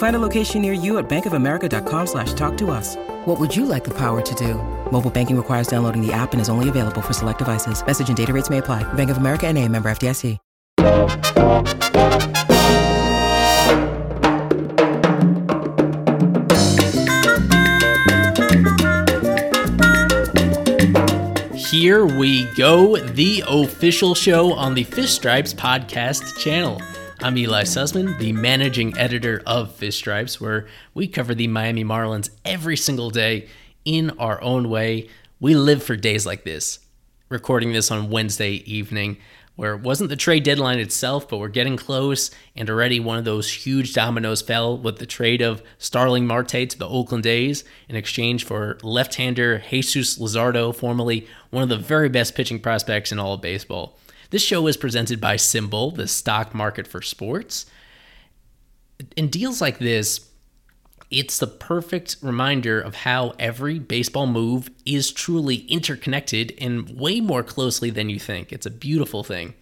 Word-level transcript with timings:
Find 0.00 0.16
a 0.16 0.18
location 0.18 0.62
near 0.62 0.72
you 0.72 0.96
at 0.96 1.10
bankofamerica.com 1.10 2.06
slash 2.06 2.32
talk 2.32 2.56
to 2.56 2.70
us. 2.70 2.96
What 3.26 3.38
would 3.38 3.54
you 3.54 3.66
like 3.66 3.84
the 3.84 3.90
power 3.90 4.22
to 4.22 4.34
do? 4.34 4.54
Mobile 4.90 5.10
banking 5.10 5.36
requires 5.36 5.68
downloading 5.68 6.00
the 6.00 6.10
app 6.10 6.32
and 6.32 6.40
is 6.40 6.48
only 6.48 6.70
available 6.70 7.02
for 7.02 7.12
select 7.12 7.38
devices. 7.38 7.84
Message 7.86 8.08
and 8.08 8.16
data 8.16 8.32
rates 8.32 8.48
may 8.48 8.58
apply. 8.58 8.82
Bank 8.94 9.10
of 9.10 9.18
America 9.18 9.46
and 9.46 9.58
a 9.58 9.68
member 9.68 9.90
FDIC. 9.90 10.38
Here 21.70 22.06
we 22.06 22.46
go, 22.56 22.96
the 22.96 23.44
official 23.46 24.14
show 24.14 24.54
on 24.54 24.74
the 24.74 24.84
Fish 24.84 25.12
Stripes 25.12 25.52
podcast 25.52 26.38
channel. 26.38 26.80
I'm 27.22 27.36
Eli 27.36 27.64
Sussman, 27.64 28.16
the 28.18 28.32
managing 28.32 28.96
editor 28.96 29.42
of 29.46 29.74
Fish 29.74 29.96
Stripes, 29.96 30.40
where 30.40 30.66
we 30.94 31.06
cover 31.06 31.34
the 31.34 31.48
Miami 31.48 31.84
Marlins 31.84 32.30
every 32.46 32.78
single 32.78 33.10
day 33.10 33.46
in 33.84 34.08
our 34.18 34.40
own 34.40 34.70
way. 34.70 35.10
We 35.38 35.54
live 35.54 35.82
for 35.82 35.96
days 35.96 36.24
like 36.24 36.44
this. 36.44 36.78
Recording 37.28 37.74
this 37.74 37.90
on 37.90 38.08
Wednesday 38.08 38.62
evening, 38.64 39.18
where 39.54 39.74
it 39.74 39.82
wasn't 39.82 40.08
the 40.08 40.16
trade 40.16 40.44
deadline 40.44 40.78
itself, 40.78 41.28
but 41.28 41.36
we're 41.36 41.48
getting 41.48 41.76
close, 41.76 42.30
and 42.56 42.70
already 42.70 42.98
one 42.98 43.18
of 43.18 43.26
those 43.26 43.52
huge 43.52 43.92
dominoes 43.92 44.40
fell 44.40 44.78
with 44.78 44.96
the 44.96 45.04
trade 45.04 45.42
of 45.42 45.62
Starling 45.76 46.26
Marte 46.26 46.70
to 46.70 46.78
the 46.78 46.88
Oakland 46.88 47.26
A's 47.26 47.64
in 47.90 47.96
exchange 47.96 48.46
for 48.46 48.78
left-hander 48.82 49.62
Jesus 49.68 50.18
Luzardo, 50.18 50.74
formerly 50.74 51.26
one 51.50 51.62
of 51.62 51.68
the 51.68 51.76
very 51.76 52.08
best 52.08 52.34
pitching 52.34 52.60
prospects 52.60 53.12
in 53.12 53.18
all 53.18 53.34
of 53.34 53.42
baseball. 53.42 53.98
This 54.30 54.42
show 54.42 54.66
is 54.68 54.76
presented 54.76 55.20
by 55.20 55.36
SimBull, 55.36 55.96
the 55.96 56.06
stock 56.06 56.54
market 56.54 56.86
for 56.86 57.02
sports. 57.02 57.66
In 59.16 59.28
deals 59.28 59.60
like 59.60 59.78
this, 59.78 60.28
it's 61.10 61.38
the 61.38 61.48
perfect 61.48 62.16
reminder 62.22 62.80
of 62.80 62.94
how 62.94 63.34
every 63.38 63.80
baseball 63.80 64.28
move 64.28 64.70
is 64.86 65.10
truly 65.10 65.56
interconnected 65.66 66.54
and 66.58 66.88
way 66.90 67.20
more 67.20 67.42
closely 67.42 67.90
than 67.90 68.08
you 68.08 68.20
think. 68.20 68.52
It's 68.52 68.66
a 68.66 68.70
beautiful 68.70 69.24
thing. 69.24 69.54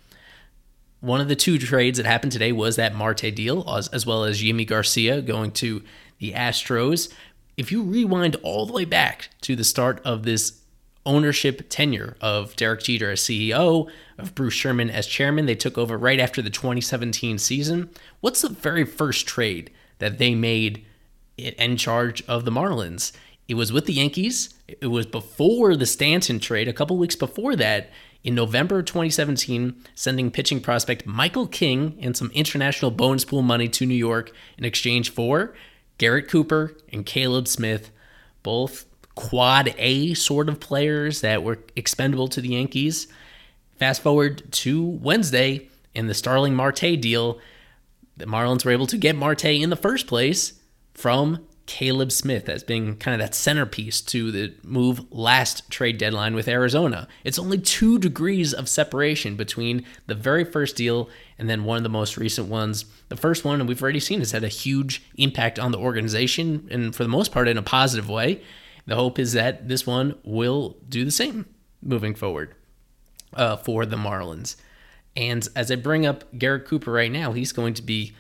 One 1.00 1.21
of 1.23 1.29
the 1.29 1.37
two 1.37 1.59
trades 1.59 1.97
that 1.97 2.06
happened 2.06 2.33
today 2.33 2.53
was 2.53 2.77
that 2.77 2.95
Marte 2.95 3.35
deal, 3.35 3.65
as, 3.71 3.89
as 3.89 4.05
well 4.05 4.25
as 4.25 4.43
Yimi 4.43 4.67
Garcia 4.67 5.23
going 5.23 5.53
to 5.53 5.83
the 6.19 6.33
Astros. 6.33 7.11
If 7.56 7.73
you 7.73 7.83
rewind 7.83 8.37
all 8.43 8.67
the 8.67 8.73
way 8.73 8.85
back 8.85 9.31
to 9.43 9.56
the 9.56 9.65
start 9.65 10.03
of 10.05 10.25
this 10.25 10.57
ownership 11.08 11.62
tenure 11.69 12.16
of 12.20 12.54
Derek 12.54 12.82
Jeter 12.82 13.10
as 13.10 13.20
CEO, 13.20 13.91
of 14.19 14.34
Bruce 14.34 14.54
Sherman 14.54 14.91
as 14.91 15.06
chairman, 15.06 15.46
they 15.46 15.54
took 15.56 15.76
over 15.76 15.98
right 15.98 16.20
after 16.20 16.42
the 16.42 16.50
2017 16.50 17.38
season. 17.38 17.91
What's 18.20 18.42
the 18.42 18.48
very 18.48 18.84
first 18.84 19.26
trade 19.26 19.70
that 19.98 20.19
they 20.19 20.34
made 20.34 20.84
in 21.38 21.76
charge 21.76 22.22
of 22.26 22.44
the 22.44 22.50
Marlins. 22.50 23.12
It 23.46 23.54
was 23.54 23.72
with 23.72 23.86
the 23.86 23.94
Yankees. 23.94 24.54
It 24.66 24.88
was 24.88 25.06
before 25.06 25.76
the 25.76 25.86
Stanton 25.86 26.38
trade, 26.38 26.69
a 26.69 26.72
couple 26.72 26.98
weeks 26.98 27.16
before 27.16 27.56
that, 27.56 27.90
in 28.25 28.34
November 28.34 28.82
2017, 28.82 29.76
sending 29.94 30.30
pitching 30.30 30.60
prospect 30.60 31.06
Michael 31.06 31.46
King 31.46 31.96
and 32.00 32.16
some 32.16 32.30
international 32.34 32.90
bonus 32.90 33.25
pool 33.25 33.42
money 33.42 33.69
to 33.69 33.86
New 33.86 33.94
York 33.94 34.32
in 34.58 34.64
exchange 34.64 35.10
for 35.10 35.54
Garrett 35.96 36.28
Cooper 36.28 36.76
and 36.92 37.06
Caleb 37.06 37.48
Smith, 37.48 37.90
both 38.42 38.84
quad 39.19 39.75
A 39.79 40.15
sort 40.15 40.49
of 40.49 40.61
players 40.61 41.23
that 41.23 41.43
were 41.43 41.59
expendable 41.75 42.29
to 42.29 42.41
the 42.41 42.51
Yankees. 42.51 43.09
Fast 43.77 44.01
forward 44.01 44.45
to 44.53 44.81
Wednesday 44.81 45.69
in 45.93 46.06
the 46.06 46.15
Starling 46.15 46.55
Marte 46.55 47.01
deal, 47.01 47.41
the 48.17 48.27
Marlins 48.27 48.65
were 48.65 48.71
able 48.71 48.87
to 48.87 48.97
get 48.97 49.17
Marte 49.17 49.47
in 49.47 49.71
the 49.71 49.77
first 49.77 50.06
place 50.06 50.61
from 50.95 51.45
Caleb 51.67 52.12
Smith 52.12 52.49
as 52.49 52.62
being 52.62 52.97
kind 52.97 53.12
of 53.12 53.19
that 53.19 53.34
centerpiece 53.34 54.01
to 54.03 54.31
the 54.31 54.55
move 54.62 55.01
last 55.11 55.69
trade 55.69 55.99
deadline 55.99 56.37
with 56.37 56.47
Arizona. 56.47 57.09
It's 57.25 57.41
only 57.41 57.59
two 57.59 57.99
degrees 57.99 58.55
of 58.55 58.69
separation 58.69 59.35
between 59.35 59.85
the 60.06 60.15
very 60.15 60.45
first 60.45 60.77
deal 60.77 61.11
and 61.41 61.50
then 61.50 61.65
one 61.65 61.79
of 61.79 61.83
the 61.83 61.89
most 61.89 62.17
recent 62.17 62.47
ones. 62.47 62.85
The 63.09 63.17
first 63.17 63.45
one, 63.45 63.59
and 63.59 63.69
we've 63.69 63.83
already 63.83 63.99
seen, 63.99 64.21
has 64.21 64.31
had 64.31 64.45
a 64.45 64.49
huge 64.49 65.03
impact 65.17 65.59
on 65.59 65.73
the 65.73 65.79
organization, 65.79 66.69
and 66.71 66.95
for 66.95 67.03
the 67.03 67.09
most 67.09 67.33
part, 67.33 67.49
in 67.49 67.59
a 67.59 67.62
positive 67.62 68.09
way. 68.09 68.43
The 68.88 68.97
hope 68.97 69.19
is 69.19 69.34
that 69.34 69.69
this 69.69 69.87
one 69.87 70.16
will 70.25 70.78
do 70.88 71.04
the 71.04 71.10
same 71.10 71.44
moving 71.82 72.15
forward 72.15 72.54
uh, 73.34 73.59
for 73.59 73.84
the 73.84 73.97
Marlins. 73.97 74.56
And 75.15 75.47
as 75.54 75.71
I 75.71 75.76
bring 75.76 76.06
up 76.06 76.25
Garrett 76.38 76.64
Cooper 76.64 76.90
right 76.90 77.12
now, 77.12 77.32
he's 77.32 77.52
going 77.52 77.75
to 77.75 77.82
be 77.82 78.17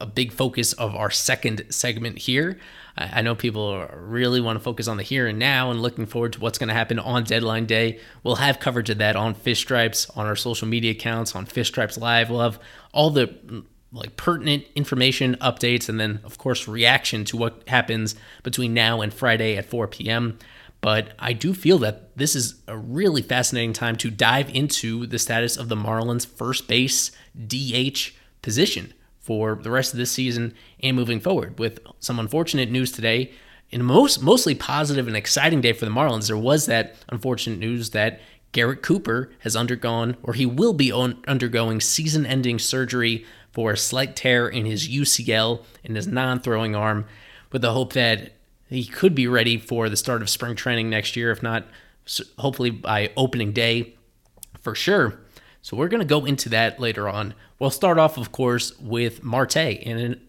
a 0.00 0.06
big 0.06 0.32
focus 0.32 0.72
of 0.74 0.94
our 0.94 1.10
second 1.10 1.66
segment 1.70 2.18
here. 2.18 2.58
I 2.96 3.20
know 3.20 3.34
people 3.34 3.84
really 3.94 4.40
want 4.40 4.58
to 4.58 4.62
focus 4.62 4.86
on 4.86 4.96
the 4.96 5.02
here 5.02 5.26
and 5.26 5.40
now 5.40 5.72
and 5.72 5.82
looking 5.82 6.06
forward 6.06 6.34
to 6.34 6.40
what's 6.40 6.56
going 6.56 6.68
to 6.68 6.74
happen 6.74 7.00
on 7.00 7.24
deadline 7.24 7.66
day. 7.66 7.98
We'll 8.22 8.36
have 8.36 8.60
coverage 8.60 8.88
of 8.90 8.98
that 8.98 9.16
on 9.16 9.34
Fish 9.34 9.58
Stripes, 9.58 10.08
on 10.10 10.24
our 10.24 10.36
social 10.36 10.68
media 10.68 10.92
accounts, 10.92 11.34
on 11.34 11.46
Fish 11.46 11.68
Stripes 11.68 11.98
Live. 11.98 12.30
We'll 12.30 12.40
have 12.40 12.60
all 12.94 13.10
the 13.10 13.64
like 13.96 14.16
pertinent 14.16 14.64
information, 14.74 15.36
updates, 15.40 15.88
and 15.88 15.98
then 15.98 16.20
of 16.24 16.38
course 16.38 16.68
reaction 16.68 17.24
to 17.26 17.36
what 17.36 17.62
happens 17.68 18.14
between 18.42 18.74
now 18.74 19.00
and 19.00 19.12
Friday 19.12 19.56
at 19.56 19.66
4 19.66 19.88
p.m. 19.88 20.38
But 20.80 21.14
I 21.18 21.32
do 21.32 21.54
feel 21.54 21.78
that 21.78 22.16
this 22.16 22.36
is 22.36 22.56
a 22.68 22.76
really 22.76 23.22
fascinating 23.22 23.72
time 23.72 23.96
to 23.96 24.10
dive 24.10 24.48
into 24.54 25.06
the 25.06 25.18
status 25.18 25.56
of 25.56 25.68
the 25.68 25.74
Marlins' 25.74 26.26
first 26.26 26.68
base 26.68 27.10
DH 27.34 28.12
position 28.42 28.92
for 29.18 29.56
the 29.56 29.70
rest 29.70 29.92
of 29.92 29.98
this 29.98 30.12
season 30.12 30.54
and 30.80 30.94
moving 30.94 31.18
forward. 31.18 31.58
With 31.58 31.80
some 31.98 32.20
unfortunate 32.20 32.70
news 32.70 32.92
today, 32.92 33.32
in 33.70 33.80
a 33.80 33.84
most 33.84 34.22
mostly 34.22 34.54
positive 34.54 35.08
and 35.08 35.16
exciting 35.16 35.60
day 35.60 35.72
for 35.72 35.84
the 35.84 35.90
Marlins, 35.90 36.28
there 36.28 36.36
was 36.36 36.66
that 36.66 36.94
unfortunate 37.08 37.58
news 37.58 37.90
that 37.90 38.20
Garrett 38.52 38.82
Cooper 38.82 39.30
has 39.40 39.56
undergone, 39.56 40.16
or 40.22 40.34
he 40.34 40.46
will 40.46 40.72
be 40.72 40.92
on, 40.92 41.22
undergoing, 41.26 41.80
season 41.80 42.24
ending 42.24 42.58
surgery 42.58 43.26
for 43.56 43.72
a 43.72 43.76
slight 43.78 44.14
tear 44.14 44.46
in 44.46 44.66
his 44.66 44.86
UCL 44.86 45.64
in 45.82 45.94
his 45.94 46.06
non 46.06 46.40
throwing 46.40 46.76
arm, 46.76 47.06
with 47.50 47.62
the 47.62 47.72
hope 47.72 47.94
that 47.94 48.32
he 48.68 48.84
could 48.84 49.14
be 49.14 49.26
ready 49.26 49.56
for 49.56 49.88
the 49.88 49.96
start 49.96 50.20
of 50.20 50.28
spring 50.28 50.54
training 50.54 50.90
next 50.90 51.16
year, 51.16 51.30
if 51.30 51.42
not, 51.42 51.66
hopefully 52.38 52.68
by 52.68 53.10
opening 53.16 53.52
day 53.52 53.94
for 54.60 54.74
sure. 54.74 55.20
So 55.62 55.74
we're 55.74 55.88
going 55.88 56.02
to 56.02 56.06
go 56.06 56.26
into 56.26 56.50
that 56.50 56.78
later 56.78 57.08
on. 57.08 57.32
We'll 57.58 57.70
start 57.70 57.98
off, 57.98 58.18
of 58.18 58.30
course, 58.30 58.78
with 58.78 59.24
Marte 59.24 59.56
and 59.56 60.20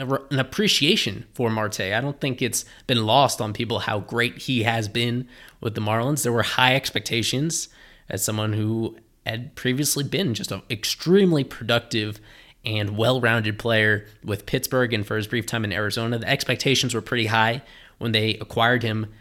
an, 0.00 0.18
an 0.32 0.40
appreciation 0.40 1.26
for 1.34 1.50
Marte. 1.50 1.82
I 1.82 2.00
don't 2.00 2.20
think 2.20 2.42
it's 2.42 2.64
been 2.88 3.06
lost 3.06 3.40
on 3.40 3.52
people 3.52 3.78
how 3.78 4.00
great 4.00 4.38
he 4.38 4.64
has 4.64 4.88
been 4.88 5.28
with 5.60 5.76
the 5.76 5.80
Marlins. 5.80 6.24
There 6.24 6.32
were 6.32 6.42
high 6.42 6.74
expectations 6.74 7.68
as 8.08 8.24
someone 8.24 8.54
who 8.54 8.96
had 9.24 9.54
previously 9.54 10.02
been 10.02 10.34
just 10.34 10.50
an 10.50 10.62
extremely 10.68 11.44
productive 11.44 12.20
and 12.64 12.96
well 12.96 13.20
rounded 13.20 13.58
player 13.58 14.06
with 14.24 14.46
Pittsburgh 14.46 14.92
and 14.92 15.06
for 15.06 15.16
his 15.16 15.26
brief 15.26 15.46
time 15.46 15.64
in 15.64 15.72
Arizona. 15.72 16.18
The 16.18 16.28
expectations 16.28 16.94
were 16.94 17.00
pretty 17.00 17.26
high 17.26 17.62
when 17.98 18.12
they 18.12 18.34
acquired 18.34 18.82
him. 18.82 19.12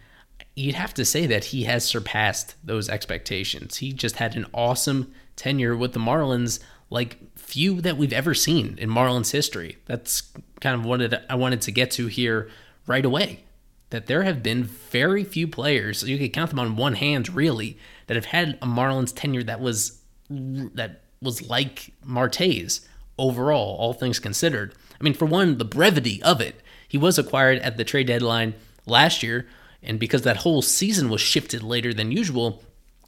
You'd 0.55 0.75
have 0.75 0.93
to 0.95 1.05
say 1.05 1.25
that 1.27 1.45
he 1.45 1.63
has 1.63 1.85
surpassed 1.85 2.55
those 2.63 2.89
expectations. 2.89 3.77
He 3.77 3.93
just 3.93 4.17
had 4.17 4.35
an 4.35 4.45
awesome 4.53 5.13
tenure 5.35 5.75
with 5.75 5.93
the 5.93 5.99
Marlins, 5.99 6.59
like 6.89 7.17
few 7.35 7.81
that 7.81 7.97
we've 7.97 8.13
ever 8.13 8.33
seen 8.33 8.77
in 8.77 8.89
Marlins 8.89 9.31
history. 9.31 9.77
That's 9.85 10.23
kind 10.59 10.75
of 10.75 10.85
what 10.85 11.25
I 11.29 11.35
wanted 11.35 11.61
to 11.61 11.71
get 11.71 11.91
to 11.91 12.07
here 12.07 12.49
right 12.85 13.05
away. 13.05 13.43
That 13.89 14.07
there 14.07 14.23
have 14.23 14.41
been 14.41 14.63
very 14.63 15.23
few 15.23 15.47
players, 15.47 16.03
you 16.03 16.17
could 16.17 16.31
count 16.31 16.49
them 16.49 16.59
on 16.59 16.77
one 16.77 16.95
hand, 16.95 17.33
really, 17.33 17.77
that 18.07 18.15
have 18.15 18.25
had 18.25 18.57
a 18.61 18.65
Marlins 18.65 19.13
tenure 19.13 19.43
that 19.43 19.59
was 19.59 19.99
that 20.29 21.01
was 21.21 21.49
like 21.49 21.93
Marte's 22.05 22.87
overall, 23.21 23.77
all 23.77 23.93
things 23.93 24.19
considered. 24.19 24.73
I 24.99 25.03
mean, 25.03 25.13
for 25.13 25.25
one, 25.25 25.57
the 25.57 25.65
brevity 25.65 26.21
of 26.23 26.41
it. 26.41 26.61
He 26.87 26.97
was 26.97 27.17
acquired 27.17 27.59
at 27.59 27.77
the 27.77 27.85
trade 27.85 28.07
deadline 28.07 28.55
last 28.85 29.23
year, 29.23 29.47
and 29.81 29.99
because 29.99 30.23
that 30.23 30.37
whole 30.37 30.61
season 30.61 31.09
was 31.09 31.21
shifted 31.21 31.63
later 31.63 31.93
than 31.93 32.11
usual, 32.11 32.63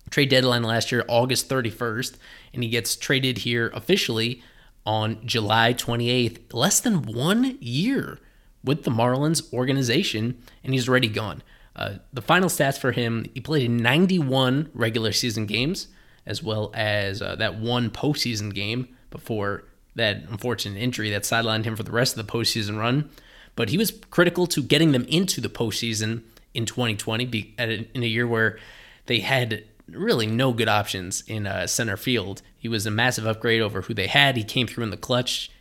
trade 0.10 0.30
deadline 0.30 0.64
last 0.64 0.92
year, 0.92 1.04
August 1.10 1.50
31st, 1.50 2.16
and 2.54 2.64
he 2.64 2.70
gets 2.70 2.96
traded 2.96 3.40
here 3.40 3.72
officially 3.74 4.42
on 4.86 5.26
July 5.26 5.74
28th, 5.74 6.54
less 6.54 6.80
than 6.80 7.02
one 7.02 7.58
year 7.60 8.20
with 8.64 8.84
the 8.84 8.92
Marlins 8.92 9.52
organization, 9.52 10.42
and 10.64 10.74
he's 10.74 10.88
already 10.88 11.10
gone. 11.10 11.42
Uh, 11.76 11.96
the 12.12 12.22
final 12.22 12.50
stats 12.50 12.78
for 12.78 12.92
him 12.92 13.26
he 13.34 13.42
played 13.42 13.64
in 13.64 13.78
91 13.78 14.70
regular 14.74 15.12
season 15.12 15.46
games, 15.46 15.88
as 16.26 16.44
well 16.44 16.72
as 16.74 17.22
uh, 17.22 17.36
that 17.36 17.60
one 17.60 17.90
postseason 17.90 18.54
game 18.54 18.88
before 19.10 19.64
that 19.96 20.18
unfortunate 20.30 20.80
injury 20.80 21.10
that 21.12 21.24
sidelined 21.24 21.66
him 21.66 21.76
for 21.76 21.84
the 21.84 21.92
rest 21.92 22.18
of 22.18 22.26
the 22.26 22.32
postseason 22.32 22.78
run. 22.78 23.10
But 23.56 23.70
he 23.70 23.78
was 23.78 23.92
critical 24.10 24.48
to 24.48 24.64
getting 24.64 24.92
them 24.92 25.06
into 25.06 25.40
the 25.40 25.50
postseason 25.50 26.24
in 26.54 26.66
2020, 26.66 27.56
in 27.58 28.04
a 28.04 28.08
year 28.08 28.28
where 28.28 28.58
they 29.06 29.20
had 29.20 29.64
really 29.88 30.28
no 30.28 30.54
good 30.54 30.70
options 30.70 31.24
in 31.28 31.46
uh, 31.46 31.68
center 31.68 31.98
field. 31.98 32.42
He 32.58 32.68
was 32.68 32.86
a 32.86 32.92
massive 32.92 33.28
upgrade 33.28 33.62
over 33.62 33.82
who 33.82 33.94
they 33.94 34.08
had. 34.08 34.38
He 34.38 34.44
came 34.44 34.68
through 34.68 34.86
in 34.86 34.90
the 34.90 34.98
clutch 34.98 35.52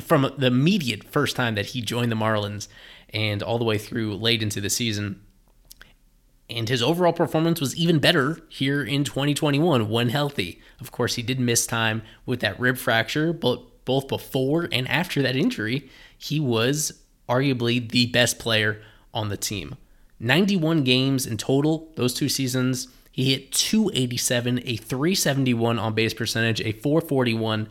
from 0.00 0.32
the 0.36 0.46
immediate 0.46 1.04
first 1.04 1.34
time 1.36 1.54
that 1.54 1.66
he 1.66 1.80
joined 1.80 2.12
the 2.12 2.16
Marlins 2.16 2.68
and 3.12 3.42
all 3.42 3.58
the 3.58 3.64
way 3.64 3.78
through 3.78 4.16
late 4.16 4.42
into 4.42 4.60
the 4.60 4.70
season. 4.70 5.20
And 6.50 6.68
his 6.68 6.82
overall 6.82 7.12
performance 7.12 7.60
was 7.60 7.76
even 7.76 8.00
better 8.00 8.40
here 8.48 8.82
in 8.82 9.04
2021 9.04 9.88
when 9.88 10.08
healthy. 10.08 10.60
Of 10.80 10.90
course, 10.90 11.14
he 11.14 11.22
did 11.22 11.38
miss 11.38 11.66
time 11.66 12.02
with 12.26 12.40
that 12.40 12.58
rib 12.58 12.76
fracture, 12.76 13.32
but 13.32 13.84
both 13.84 14.08
before 14.08 14.68
and 14.72 14.88
after 14.88 15.22
that 15.22 15.36
injury, 15.36 15.88
he 16.18 16.40
was 16.40 17.00
arguably 17.28 17.88
the 17.88 18.06
best 18.06 18.38
player 18.38 18.82
on 19.14 19.28
the 19.28 19.36
team. 19.36 19.76
91 20.18 20.84
games 20.84 21.26
in 21.26 21.36
total, 21.36 21.90
those 21.96 22.12
two 22.12 22.28
seasons. 22.28 22.88
He 23.12 23.32
hit 23.32 23.52
287, 23.52 24.60
a 24.64 24.76
371 24.76 25.78
on 25.78 25.94
base 25.94 26.14
percentage, 26.14 26.60
a 26.60 26.72
441 26.72 27.68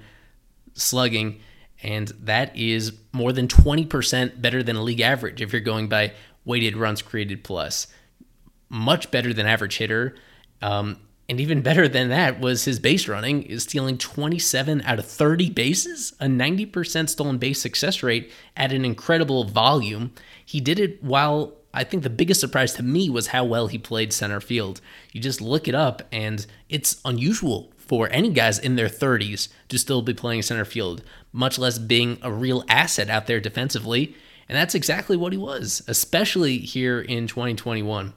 slugging, 0.73 1.39
and 1.83 2.09
that 2.19 2.55
is 2.55 2.93
more 3.13 3.31
than 3.31 3.47
20% 3.47 4.41
better 4.41 4.63
than 4.63 4.83
league 4.83 5.01
average 5.01 5.41
if 5.41 5.53
you're 5.53 5.61
going 5.61 5.87
by 5.87 6.13
weighted 6.43 6.75
runs 6.75 7.01
created 7.01 7.43
plus. 7.43 7.87
Much 8.69 9.11
better 9.11 9.33
than 9.33 9.45
average 9.45 9.77
hitter. 9.77 10.15
Um, 10.61 10.99
and 11.27 11.39
even 11.39 11.61
better 11.61 11.87
than 11.87 12.09
that 12.09 12.39
was 12.39 12.65
his 12.65 12.79
base 12.79 13.07
running, 13.07 13.43
is 13.43 13.63
stealing 13.63 13.97
27 13.97 14.81
out 14.81 14.97
of 14.97 15.05
30 15.05 15.51
bases, 15.51 16.13
a 16.19 16.25
90% 16.25 17.07
stolen 17.07 17.37
base 17.37 17.61
success 17.61 18.01
rate 18.01 18.31
at 18.57 18.71
an 18.71 18.83
incredible 18.83 19.43
volume. 19.43 20.11
He 20.43 20.59
did 20.59 20.79
it 20.79 21.03
while 21.03 21.53
I 21.71 21.83
think 21.83 22.01
the 22.01 22.09
biggest 22.09 22.39
surprise 22.39 22.73
to 22.73 22.83
me 22.83 23.09
was 23.09 23.27
how 23.27 23.45
well 23.45 23.67
he 23.67 23.77
played 23.77 24.11
center 24.11 24.41
field. 24.41 24.81
You 25.11 25.21
just 25.21 25.39
look 25.39 25.67
it 25.67 25.75
up, 25.75 26.01
and 26.11 26.45
it's 26.67 26.99
unusual 27.05 27.71
for 27.77 28.09
any 28.11 28.31
guys 28.31 28.57
in 28.57 28.75
their 28.75 28.87
30s 28.87 29.49
to 29.69 29.77
still 29.77 30.01
be 30.01 30.13
playing 30.13 30.41
center 30.41 30.65
field, 30.65 31.03
much 31.31 31.59
less 31.59 31.77
being 31.77 32.17
a 32.23 32.31
real 32.31 32.63
asset 32.67 33.09
out 33.09 33.27
there 33.27 33.39
defensively. 33.39 34.15
And 34.47 34.55
that's 34.55 34.73
exactly 34.73 35.15
what 35.15 35.31
he 35.31 35.37
was, 35.37 35.83
especially 35.87 36.57
here 36.57 37.01
in 37.01 37.27
2021. 37.27 38.13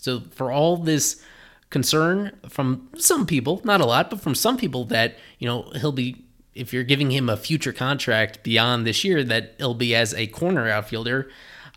So, 0.00 0.22
for 0.30 0.50
all 0.50 0.76
this 0.76 1.22
concern 1.70 2.32
from 2.48 2.88
some 2.96 3.26
people, 3.26 3.60
not 3.64 3.80
a 3.80 3.86
lot, 3.86 4.10
but 4.10 4.20
from 4.20 4.34
some 4.34 4.56
people 4.56 4.84
that, 4.86 5.16
you 5.38 5.46
know, 5.46 5.70
he'll 5.76 5.92
be, 5.92 6.24
if 6.54 6.72
you're 6.72 6.82
giving 6.82 7.10
him 7.12 7.28
a 7.28 7.36
future 7.36 7.72
contract 7.72 8.42
beyond 8.42 8.86
this 8.86 9.04
year, 9.04 9.22
that 9.24 9.54
he'll 9.58 9.74
be 9.74 9.94
as 9.94 10.12
a 10.14 10.26
corner 10.26 10.68
outfielder 10.68 11.30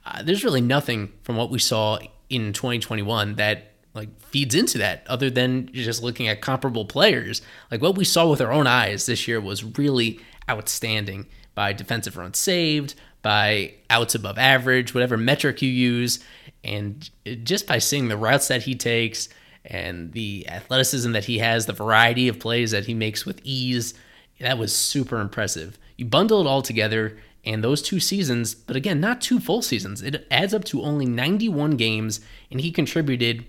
uh, 0.06 0.22
there's 0.24 0.44
really 0.44 0.62
nothing 0.62 1.12
from 1.24 1.36
what 1.36 1.50
we 1.50 1.60
saw 1.60 1.98
in 2.30 2.54
2021 2.54 3.36
that 3.36 3.72
like 3.94 4.20
feeds 4.22 4.56
into 4.56 4.78
that 4.80 5.06
other 5.08 5.30
than 5.30 5.72
just 5.72 6.02
looking 6.02 6.28
at 6.28 6.42
comparable 6.42 6.86
players. 6.86 7.42
Like 7.72 7.82
what 7.82 7.98
we 7.98 8.06
saw 8.06 8.30
with 8.30 8.42
our 8.42 8.52
own 8.52 8.68
eyes 8.68 9.06
this 9.06 9.28
year 9.28 9.40
was 9.40 9.64
really 9.78 10.20
outstanding 10.50 11.28
by 11.56 11.74
defensive 11.74 12.18
runs 12.18 12.40
saved, 12.40 12.96
by 13.22 13.76
outs 13.90 14.16
above 14.16 14.38
average, 14.38 14.94
whatever 14.94 15.16
metric 15.16 15.62
you 15.62 15.70
use, 15.70 16.20
and 16.64 17.10
just 17.44 17.68
by 17.68 17.78
seeing 17.80 18.08
the 18.08 18.18
routes 18.18 18.48
that 18.48 18.64
he 18.64 18.76
takes 18.76 19.30
and 19.66 20.12
the 20.14 20.48
athleticism 20.48 21.12
that 21.12 21.26
he 21.26 21.40
has, 21.40 21.66
the 21.66 21.74
variety 21.74 22.28
of 22.28 22.40
plays 22.40 22.72
that 22.72 22.86
he 22.86 22.94
makes 22.94 23.26
with 23.26 23.42
ease, 23.44 23.94
that 24.40 24.58
was 24.58 24.76
super 24.76 25.20
impressive. 25.20 25.78
You 25.98 26.06
bundle 26.06 26.42
it 26.42 26.48
all 26.48 26.62
together 26.62 27.18
and 27.46 27.64
those 27.64 27.82
two 27.82 28.00
seasons, 28.00 28.56
but 28.56 28.76
again, 28.76 29.00
not 29.00 29.22
two 29.22 29.40
full 29.40 29.62
seasons. 29.62 30.02
It 30.02 30.26
adds 30.32 30.54
up 30.54 30.64
to 30.66 30.82
only 30.82 31.06
91 31.06 31.72
games, 31.72 32.22
and 32.50 32.62
he 32.62 32.72
contributed 32.72 33.46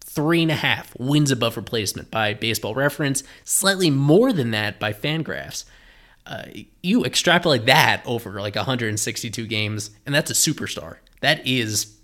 three 0.00 0.42
and 0.42 0.50
a 0.50 0.56
half 0.56 0.94
wins 0.98 1.30
above 1.30 1.56
replacement 1.56 2.10
by 2.10 2.34
baseball 2.34 2.74
reference, 2.74 3.22
slightly 3.44 3.90
more 3.90 4.32
than 4.32 4.50
that 4.50 4.78
by 4.78 4.92
Fangraphs. 4.92 5.64
Uh, 6.26 6.44
you 6.82 7.04
extrapolate 7.04 7.64
that 7.66 8.02
over 8.04 8.40
like 8.40 8.54
162 8.54 9.46
games, 9.46 9.90
and 10.04 10.14
that's 10.14 10.30
a 10.30 10.34
superstar. 10.34 10.96
That 11.20 11.46
is 11.46 11.97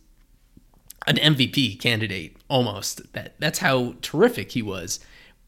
an 1.07 1.17
MVP 1.17 1.81
candidate 1.81 2.37
almost. 2.49 3.13
That 3.13 3.35
that's 3.39 3.59
how 3.59 3.95
terrific 4.03 4.53
he 4.53 4.63
was 4.63 5.01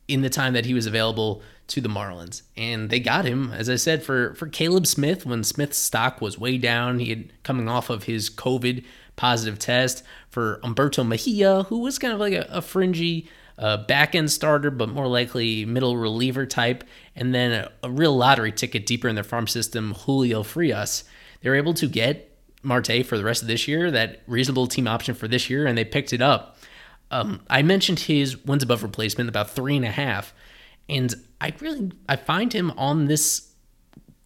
in 0.08 0.22
the 0.22 0.30
time 0.30 0.52
that 0.52 0.66
he 0.66 0.74
was 0.74 0.86
available 0.86 1.42
to 1.68 1.80
the 1.80 1.88
Marlins. 1.88 2.42
And 2.56 2.90
they 2.90 3.00
got 3.00 3.24
him, 3.24 3.52
as 3.52 3.68
I 3.68 3.76
said, 3.76 4.02
for, 4.04 4.34
for 4.34 4.46
Caleb 4.46 4.86
Smith 4.86 5.26
when 5.26 5.42
Smith's 5.42 5.78
stock 5.78 6.20
was 6.20 6.38
way 6.38 6.58
down. 6.58 7.00
He 7.00 7.10
had 7.10 7.42
coming 7.42 7.68
off 7.68 7.90
of 7.90 8.04
his 8.04 8.30
COVID 8.30 8.84
positive 9.16 9.58
test. 9.58 10.04
For 10.30 10.60
Humberto 10.62 11.06
Mejia, 11.06 11.64
who 11.64 11.78
was 11.78 11.98
kind 11.98 12.12
of 12.12 12.20
like 12.20 12.34
a, 12.34 12.46
a 12.50 12.60
fringy 12.60 13.28
uh, 13.58 13.78
back 13.78 14.14
end 14.14 14.30
starter, 14.30 14.70
but 14.70 14.90
more 14.90 15.08
likely 15.08 15.64
middle 15.64 15.96
reliever 15.96 16.46
type. 16.46 16.84
And 17.14 17.34
then 17.34 17.52
a, 17.52 17.72
a 17.82 17.90
real 17.90 18.14
lottery 18.14 18.52
ticket 18.52 18.86
deeper 18.86 19.08
in 19.08 19.14
their 19.14 19.24
farm 19.24 19.46
system, 19.46 19.94
Julio 19.94 20.42
Frias. 20.42 21.04
They 21.40 21.48
were 21.48 21.56
able 21.56 21.74
to 21.74 21.88
get 21.88 22.35
Marte 22.66 23.04
for 23.06 23.16
the 23.16 23.24
rest 23.24 23.42
of 23.42 23.48
this 23.48 23.66
year, 23.66 23.90
that 23.90 24.22
reasonable 24.26 24.66
team 24.66 24.86
option 24.86 25.14
for 25.14 25.28
this 25.28 25.48
year, 25.48 25.66
and 25.66 25.78
they 25.78 25.84
picked 25.84 26.12
it 26.12 26.20
up. 26.20 26.58
Um, 27.10 27.40
I 27.48 27.62
mentioned 27.62 28.00
his 28.00 28.44
wins 28.44 28.62
above 28.62 28.82
replacement, 28.82 29.28
about 29.28 29.50
three 29.50 29.76
and 29.76 29.84
a 29.84 29.90
half. 29.90 30.34
And 30.88 31.14
I 31.40 31.52
really 31.60 31.92
I 32.08 32.16
find 32.16 32.52
him 32.52 32.72
on 32.72 33.06
this 33.06 33.52